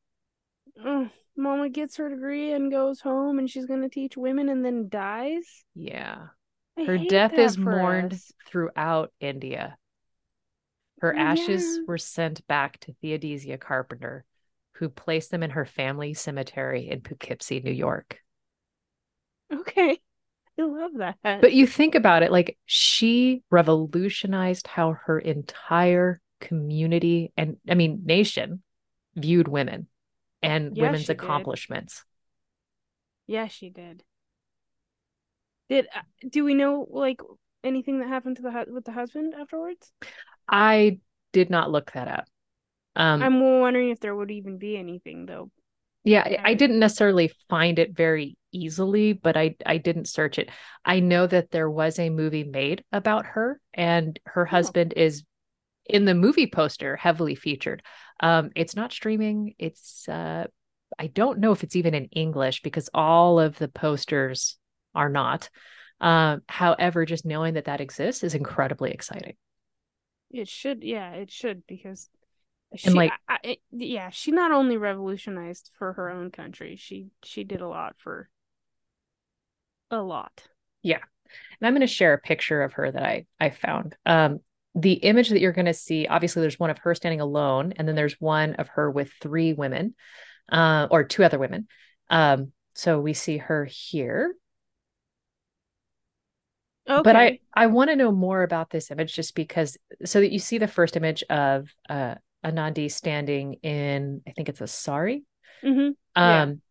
[0.83, 1.09] Oh,
[1.39, 5.65] Mama gets her degree and goes home, and she's gonna teach women, and then dies.
[5.75, 6.27] Yeah.
[6.77, 8.31] I Her death is mourned us.
[8.47, 9.77] throughout India.
[11.01, 11.83] Her Oh, ashes yeah.
[11.87, 14.25] were sent back to Theodosia Carpenter,
[14.73, 18.19] who placed them in her family cemetery in Poughkeepsie, New York.
[19.51, 19.99] Okay.
[20.59, 21.17] I love that.
[21.23, 28.01] But you think about it, like she revolutionized how her entire community and I mean
[28.05, 28.61] nation
[29.15, 29.87] viewed women
[30.41, 31.17] and Yeah, women's she did.
[31.17, 32.03] accomplishments.
[33.27, 34.03] yeah, she did.
[35.69, 37.21] Did uh, do we know like
[37.63, 39.93] anything that happened to the hu- with the husband afterwards?
[40.47, 40.99] I
[41.31, 42.25] did not look that up.
[42.95, 45.51] Um, I'm wondering if there would even be anything though.
[46.03, 50.49] yeah, I, I didn't necessarily find it very easily, but I I didn't search it.
[50.85, 54.49] I know that there was a movie made about her, and her Oh.
[54.57, 55.23] husband is
[55.85, 57.83] in the movie poster heavily featured.
[58.19, 59.55] Um, it's not streaming.
[59.57, 60.47] It's uh,
[60.97, 64.57] I don't know if it's even in English because all of the posters
[64.95, 65.49] are not.
[66.01, 69.35] Um, however, just knowing that that exists is incredibly exciting.
[70.31, 72.09] It should, yeah, it should because
[72.75, 77.07] she, And, like- I, I, yeah, she not only revolutionized for her own country, she
[77.23, 78.29] she did a lot for
[79.91, 80.43] a lot.
[80.83, 80.99] Yeah,
[81.59, 83.95] and I'm going to share a picture of her that I I found.
[84.05, 84.39] Um,
[84.79, 87.87] the image that you're going to see, obviously, there's one of her standing alone, and
[87.87, 89.95] then there's one of her with three women,
[90.51, 91.67] uh, or two other women.
[92.09, 94.35] Um, so we see her here.
[96.89, 100.31] Okay, But I I want to know more about this image just because so that
[100.31, 105.23] you see the first image of uh Anandi standing in I think it's a sari.
[105.63, 106.41] hmm Yeah.
[106.43, 106.61] Um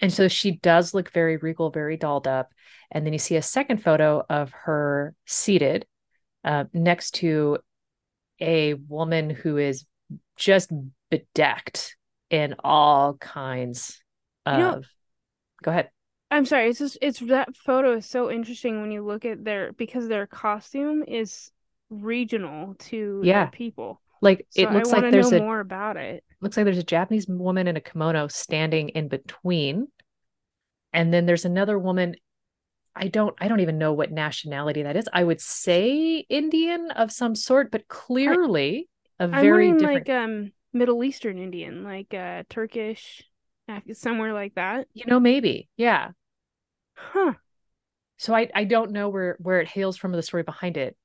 [0.00, 2.52] and so she does look very regal, very dolled up.
[2.90, 5.86] And then you see a second photo of her seated
[6.44, 7.58] uh, next to
[8.40, 9.84] a woman who is
[10.36, 10.70] just
[11.10, 11.96] bedecked
[12.30, 14.00] in all kinds
[14.46, 14.82] of You know-
[15.62, 15.90] go ahead.
[16.30, 16.68] I'm sorry.
[16.68, 20.26] It's just it's that photo is so interesting when you look at their because their
[20.26, 21.50] costume is
[21.88, 23.46] regional to Yeah.
[23.46, 24.02] people.
[24.20, 26.22] Like So it looks like there's know a more about it.
[26.42, 29.88] looks like there's a Japanese woman in a kimono standing in between.
[30.92, 32.14] And then there's another woman.
[32.98, 35.08] I don't I don't even know what nationality that is.
[35.12, 38.88] I would say Indian of some sort, but clearly
[39.18, 40.06] a I'm very different.
[40.06, 43.22] like um Middle Eastern Indian, like uh Turkish,
[43.92, 44.88] somewhere like that.
[44.94, 45.68] you know, maybe.
[45.76, 46.10] Yeah.
[46.96, 47.34] Huh.
[48.18, 50.96] So I I don't know where where it hails from the story behind it.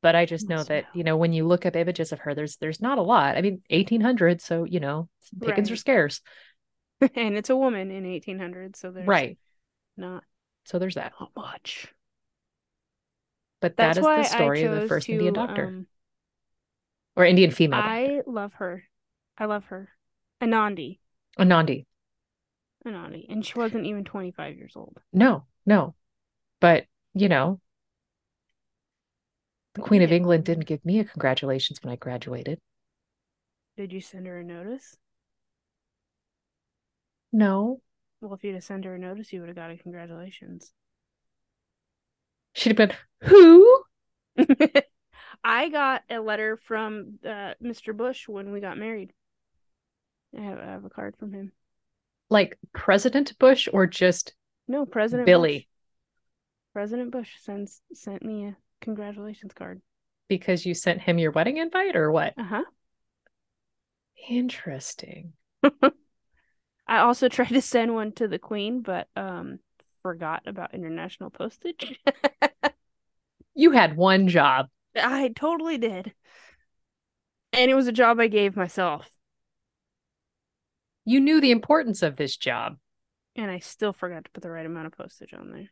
[0.00, 2.56] But I just know that, you know, when you look up images of her, there's
[2.56, 3.36] there's not a lot.
[3.36, 5.08] I mean, 1800, so you know,
[5.44, 6.20] pickings are scarce.
[7.14, 9.38] and it's a woman in 1800, so there's Right.
[9.96, 10.24] not
[10.64, 11.12] So there's that.
[11.18, 11.92] not much.
[13.60, 15.66] But That's that is why the story of the first to, Indian doctor.
[15.66, 15.86] um,
[17.16, 17.92] or Indian female doctor.
[17.92, 18.84] I love her.
[19.38, 19.88] I love her.
[20.42, 20.98] Anandi.
[21.38, 21.86] Anandi.
[22.86, 23.26] Anandi.
[23.28, 24.98] And she wasn't even 25 years old.
[25.12, 25.94] No, no.
[26.60, 27.60] But, you know,
[29.74, 32.58] the Queen of England didn't give me a congratulations when I graduated.
[33.76, 34.96] Did you send her a notice?
[37.32, 37.80] No.
[38.22, 40.72] Well, if you'd have sent her a notice, you would have got a congratulations.
[42.52, 42.96] She'd have been,
[43.28, 43.82] who?
[45.44, 47.92] I got a letter from uh, Mr.
[47.92, 49.12] Bush when we got married.
[50.38, 51.50] I have, I have a card from him.
[52.30, 54.34] Like President Bush or just
[54.68, 55.58] No, President Billy?
[55.58, 55.64] Bush.
[56.72, 59.82] President Bush sends sent me a congratulations card.
[60.28, 62.34] Because you sent him your wedding invite or what?
[62.38, 62.64] Uh huh.
[64.28, 65.32] Interesting.
[66.92, 69.58] I also tried to send one to the Queen, but um
[70.02, 71.98] forgot about international postage.
[73.54, 74.68] You had one job.
[74.96, 76.14] I totally did.
[77.52, 79.10] And it was a job I gave myself.
[81.04, 82.78] You knew the importance of this job.
[83.36, 85.70] And I still forgot to put the right amount of postage on there.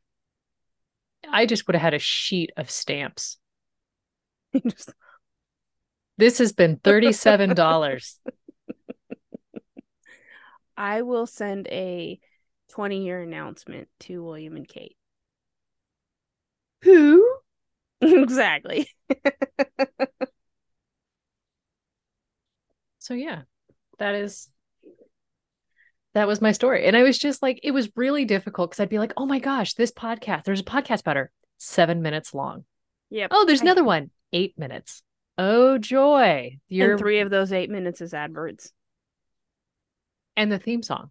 [1.27, 3.39] I just would have had a sheet of stamps.
[4.67, 4.93] Just-
[6.19, 8.19] This has been $37.
[10.81, 12.19] I will send a
[12.71, 14.97] 20 year announcement to William and Kate.
[16.85, 17.23] Who?
[18.01, 18.89] exactly.
[22.99, 23.43] So yeah,
[23.99, 24.49] that is
[26.15, 26.87] that was my story.
[26.87, 29.39] And I was just like, it was really difficult because I'd be like, oh my
[29.39, 32.65] gosh, this podcast, there's a podcast about her, seven minutes long.
[33.11, 33.29] Yep.
[33.33, 35.03] Oh, there's I- another one, eight minutes.
[35.37, 36.59] Oh joy.
[36.69, 38.73] You're And three of those eight minutes is adverts.
[40.41, 41.11] And the theme song.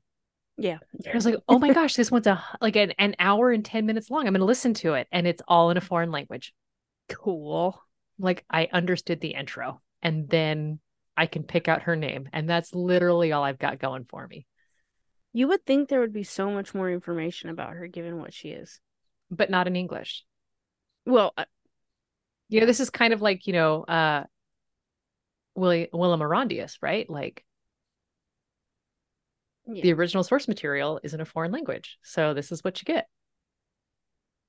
[0.57, 0.79] Yeah.
[1.07, 3.85] I was like, oh my gosh, this one's a like an, an hour and 10
[3.85, 4.27] minutes long.
[4.27, 5.07] I'm gonna listen to it.
[5.11, 6.53] And it's all in a foreign language.
[7.09, 7.81] cool.
[8.17, 10.79] Like I understood the intro and then
[11.17, 12.29] I can pick out her name.
[12.33, 14.45] And that's literally all I've got going for me.
[15.33, 18.49] You would think there would be so much more information about her given what she
[18.49, 18.79] is.
[19.31, 20.25] But not in English.
[21.05, 21.45] Well, uh,
[22.49, 24.23] You know, this is kind of like, you know, uh
[25.55, 27.09] William Willem Arondius, right?
[27.09, 27.45] Like
[29.71, 29.83] yeah.
[29.83, 31.97] the original source material is in a foreign language.
[32.03, 33.07] So this is what you get.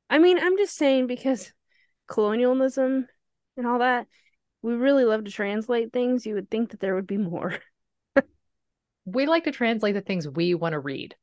[0.09, 1.53] I mean, I'm just saying because
[2.09, 3.07] colonialism
[3.57, 4.07] and all that,
[4.63, 6.27] we really love to translate things.
[6.27, 7.57] You would think that there would be more.
[9.05, 11.15] we like to translate the things we want to read.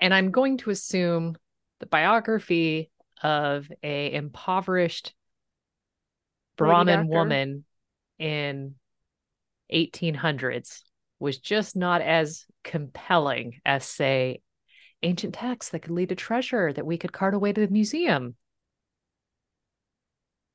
[0.00, 1.36] And I'm going to assume
[1.80, 2.90] the biography
[3.22, 5.14] of a impoverished
[6.56, 7.64] Brahmin woman
[8.18, 8.74] in
[9.72, 10.82] 1800s
[11.18, 14.40] was just not as compelling as say
[15.02, 18.34] ancient texts that could lead to treasure that we could cart away to the museum.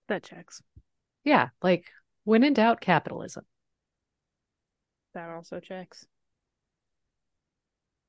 [0.07, 0.61] That checks.
[1.23, 1.89] Yeah, like
[2.23, 3.45] when in doubt, capitalism.
[5.13, 6.05] That also checks.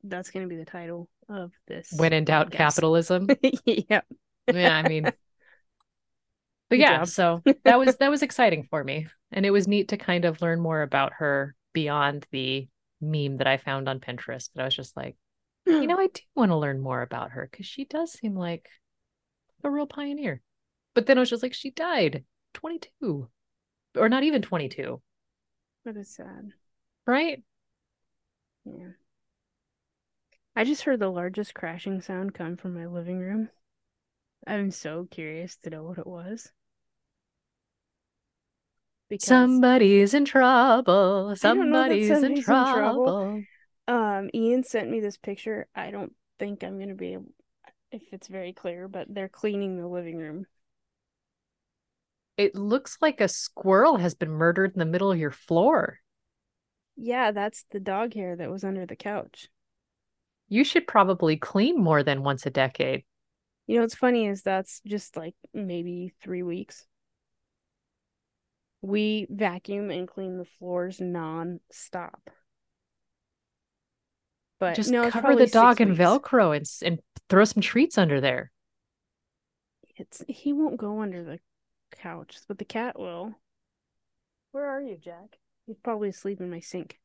[0.04, 1.92] That's going to be the title of this.
[1.96, 3.28] When in doubt, capitalism.
[3.64, 4.04] yep.
[4.52, 5.04] Yeah, I mean,
[6.68, 9.96] but yeah, so that was that was exciting for me, and it was neat to
[9.96, 12.68] kind of learn more about her beyond the
[13.00, 14.50] meme that I found on Pinterest.
[14.54, 15.16] But I was just like,
[15.66, 15.86] you hmm.
[15.86, 18.68] know, I do want to learn more about her because she does seem like
[19.64, 20.40] a real pioneer.
[20.94, 23.28] But then I was just like, she died 22
[23.96, 25.00] or not even 22.
[25.84, 26.52] That is sad.
[27.06, 27.42] Right?
[28.64, 28.92] Yeah.
[30.54, 33.48] I just heard the largest crashing sound come from my living room.
[34.46, 36.50] I'm so curious to know what it was.
[39.12, 41.36] Because somebody's in trouble.
[41.36, 43.18] Somebody's in, trouble.
[43.28, 43.42] in trouble.
[43.86, 45.68] Um, Ian sent me this picture.
[45.74, 47.26] I don't think I'm gonna be able
[47.90, 50.46] if it's very clear, but they're cleaning the living room.
[52.38, 55.98] It looks like a squirrel has been murdered in the middle of your floor.
[56.96, 59.48] Yeah, that's the dog hair that was under the couch.
[60.48, 63.04] You should probably clean more than once a decade.
[63.66, 66.86] You know what's funny is that's just like maybe three weeks.
[68.82, 72.30] We vacuum and clean the floors non-stop.
[74.58, 78.52] But just no, cover the dog in Velcro and and throw some treats under there.
[79.96, 81.38] It's he won't go under the
[81.92, 83.34] couch, but the cat will.
[84.52, 85.38] Where are you, Jack?
[85.66, 86.98] He's probably asleep in my sink.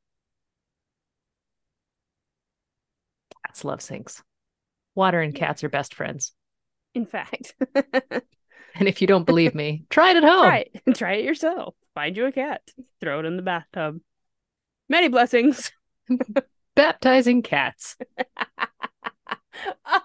[3.45, 4.23] Cats love sinks.
[4.95, 6.33] Water and cats are best friends.
[6.93, 7.55] In fact.
[8.79, 10.43] and if you don't believe me, try it at home.
[10.43, 10.95] Try it.
[10.95, 11.75] Try it yourself.
[11.95, 12.61] Find you a cat.
[13.01, 13.99] Throw it in the bathtub.
[14.89, 15.71] Many blessings.
[16.75, 17.97] Baptizing cats.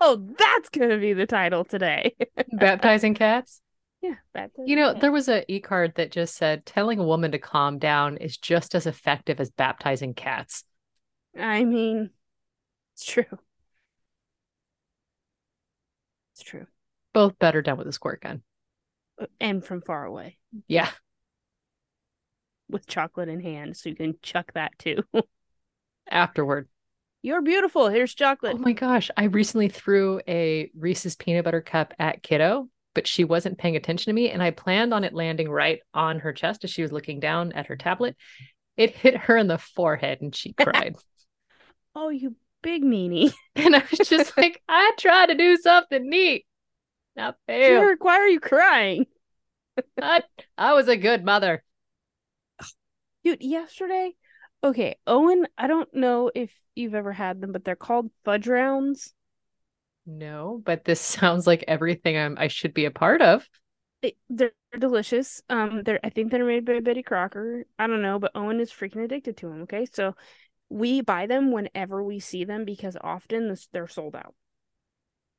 [0.01, 2.15] oh, that's gonna be the title today.
[2.53, 3.61] Baptizing cats?
[4.01, 5.01] Yeah, baptizing You know, cats.
[5.03, 8.75] there was a e-card that just said telling a woman to calm down is just
[8.75, 10.65] as effective as baptizing cats.
[11.39, 12.11] I mean,
[12.95, 13.25] it's true.
[16.35, 16.67] It's true.
[17.13, 18.43] Both better done with a squirt gun.
[19.41, 20.39] And from far away.
[20.69, 20.91] Yeah.
[22.69, 25.03] With chocolate in hand, so you can chuck that too.
[26.11, 26.69] Afterward.
[27.23, 27.89] You're beautiful.
[27.89, 28.57] Here's chocolate.
[28.57, 29.11] Oh my gosh.
[29.17, 34.11] I recently threw a Reese's peanut butter cup at Kiddo, but she wasn't paying attention
[34.11, 34.31] to me.
[34.31, 37.53] And I planned on it landing right on her chest as she was looking down
[37.53, 38.17] at her tablet.
[38.77, 40.97] It hit her in the forehead and she cried.
[41.95, 43.33] oh, you big meanie.
[43.55, 46.47] And I was just like, I tried to do something neat.
[47.17, 47.97] Not fair.
[48.01, 49.07] Why are you crying?
[50.01, 50.23] I,
[50.57, 51.63] I was a good mother.
[53.25, 54.15] Dude, yesterday,
[54.65, 59.15] okay, Owen, I don't know if you've ever had them, but they're called fudge rounds.
[60.07, 63.49] No, but this sounds like everything I'm I should be a part of.
[64.03, 65.43] It, they're delicious.
[65.49, 67.65] Um, they're I think they're made by Betty Crocker.
[67.79, 69.63] I don't know, but Owen is freaking addicted to them.
[69.63, 70.17] Okay, so
[70.69, 74.35] we buy them whenever we see them because often they're sold out.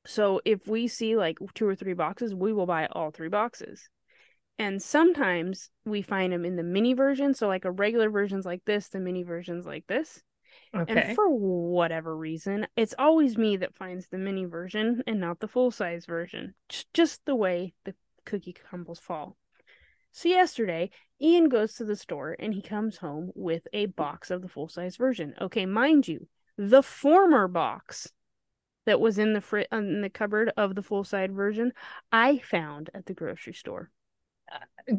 [0.05, 3.87] So if we see like two or three boxes, we will buy all three boxes.
[4.59, 7.33] And sometimes we find them in the mini version.
[7.33, 10.21] So like a regular version's like this, the mini version's like this.
[10.75, 11.01] Okay.
[11.01, 15.47] And for whatever reason, it's always me that finds the mini version and not the
[15.47, 16.53] full size version.
[16.93, 19.37] Just the way the cookie crumbles fall.
[20.11, 24.43] So yesterday, Ian goes to the store and he comes home with a box of
[24.43, 25.33] the full size version.
[25.41, 26.27] Okay, mind you,
[26.57, 28.11] the former box
[28.85, 31.73] that was in the fr- in the cupboard of the full side version,
[32.11, 33.89] I found at the grocery store.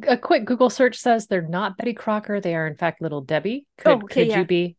[0.08, 2.40] A quick Google search says they're not Betty Crocker.
[2.40, 3.66] They are in fact Little Debbie.
[3.78, 4.38] Could, oh, okay, could yeah.
[4.38, 4.76] you be?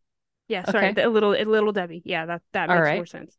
[0.48, 1.02] Yeah, sorry, okay.
[1.04, 2.02] the, little a little Debbie.
[2.06, 2.96] Yeah, that that makes right.
[2.98, 3.38] more sense.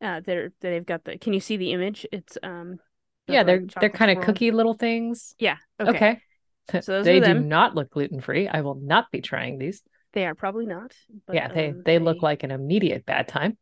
[0.00, 1.16] Uh, they're they've got the.
[1.16, 2.06] Can you see the image?
[2.12, 2.78] It's um.
[3.26, 5.34] Yeah, they're they're kind of cookie little things.
[5.38, 5.56] Yeah.
[5.80, 6.20] Okay.
[6.68, 6.80] okay.
[6.82, 8.48] So they do not look gluten free.
[8.48, 9.82] I will not be trying these.
[10.12, 10.92] They are probably not.
[11.26, 13.56] But, yeah, they, um, they, they look like an immediate bad time.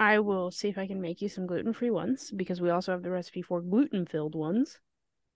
[0.00, 2.92] I will see if I can make you some gluten free ones because we also
[2.92, 4.78] have the recipe for gluten filled ones.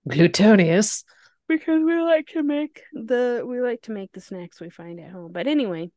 [0.09, 1.05] Glutonious.
[1.49, 5.11] Because we like to make the we like to make the snacks we find at
[5.11, 5.33] home.
[5.33, 5.91] But anyway,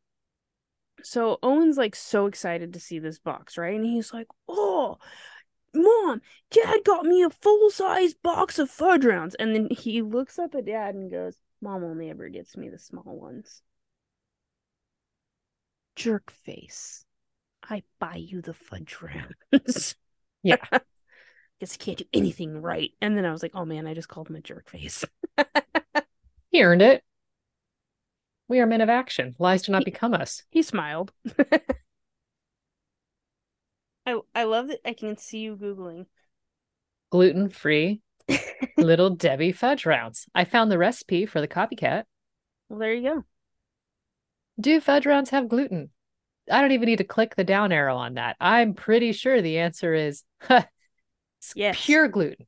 [1.03, 3.75] so Owen's like so excited to see this box, right?
[3.75, 4.97] And he's like, "Oh,
[5.75, 9.35] Mom, Dad got me a full size box of fudge rounds.
[9.35, 12.79] And then he looks up at Dad and goes, Mom only ever gets me the
[12.79, 13.61] small ones.
[15.95, 17.04] Jerk face.
[17.69, 19.95] I buy you the fudge rounds.
[20.43, 20.57] Yeah.
[21.59, 22.91] Guess he can't do anything right.
[23.01, 25.05] And then I was like, oh man, I just called him a jerk face.
[26.51, 27.03] He earned it.
[28.47, 29.35] We are men of action.
[29.39, 30.43] Lies do not He- become us.
[30.49, 31.11] he smiled.
[34.05, 36.05] I I love that I can see you googling.
[37.09, 38.01] Gluten free
[38.77, 40.27] little Debbie fudge rounds.
[40.33, 42.05] I found the recipe for the copycat.
[42.69, 43.23] Well, there you go.
[44.59, 45.89] Do fudge rounds have gluten?
[46.51, 48.35] I don't even need to click the down arrow on that.
[48.39, 50.23] I'm pretty sure the answer is
[51.55, 51.77] Yes.
[51.85, 52.45] pure gluten.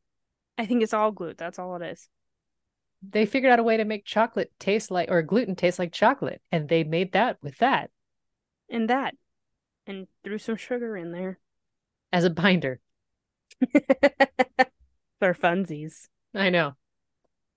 [0.57, 1.36] I think it's all gluten.
[1.38, 2.07] That's all it is.
[3.07, 6.41] They figured out a way to make chocolate taste like, or gluten taste like chocolate,
[6.52, 7.91] and they made that with that
[8.69, 9.15] And that.
[9.86, 11.40] And threw some sugar in there.
[12.11, 12.80] as a binder.
[15.19, 16.07] For funsies.
[16.34, 16.74] I know.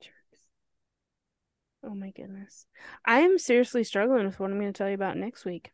[0.01, 0.47] Jerks.
[1.83, 2.67] Oh my goodness.
[3.05, 5.73] I am seriously struggling with what I'm going to tell you about next week.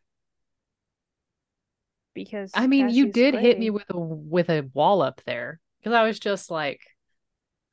[2.17, 5.93] Because I mean, you did hit me with a with a wall up there because
[5.93, 6.81] I was just like,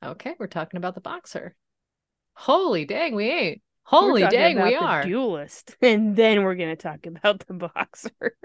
[0.05, 1.55] okay, we're talking about the boxer.
[2.33, 3.61] Holy dang, we ain't.
[3.81, 5.01] Holy dang, we are.
[5.01, 8.37] duelist, and then we're going to talk about the boxer.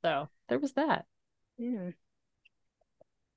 [0.00, 1.06] So there was that.
[1.58, 1.90] yeah.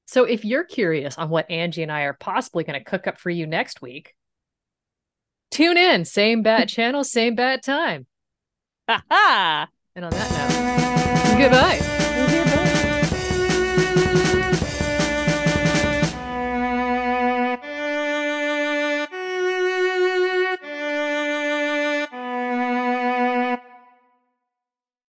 [0.06, 3.20] So if you're curious on what Angie and I are possibly going to cook up
[3.20, 4.14] for you next week,
[5.50, 6.06] tune in.
[6.06, 8.06] Same bat channel, same bat time.
[8.88, 9.68] Ha ha!
[9.98, 12.15] And on that note, goodbye.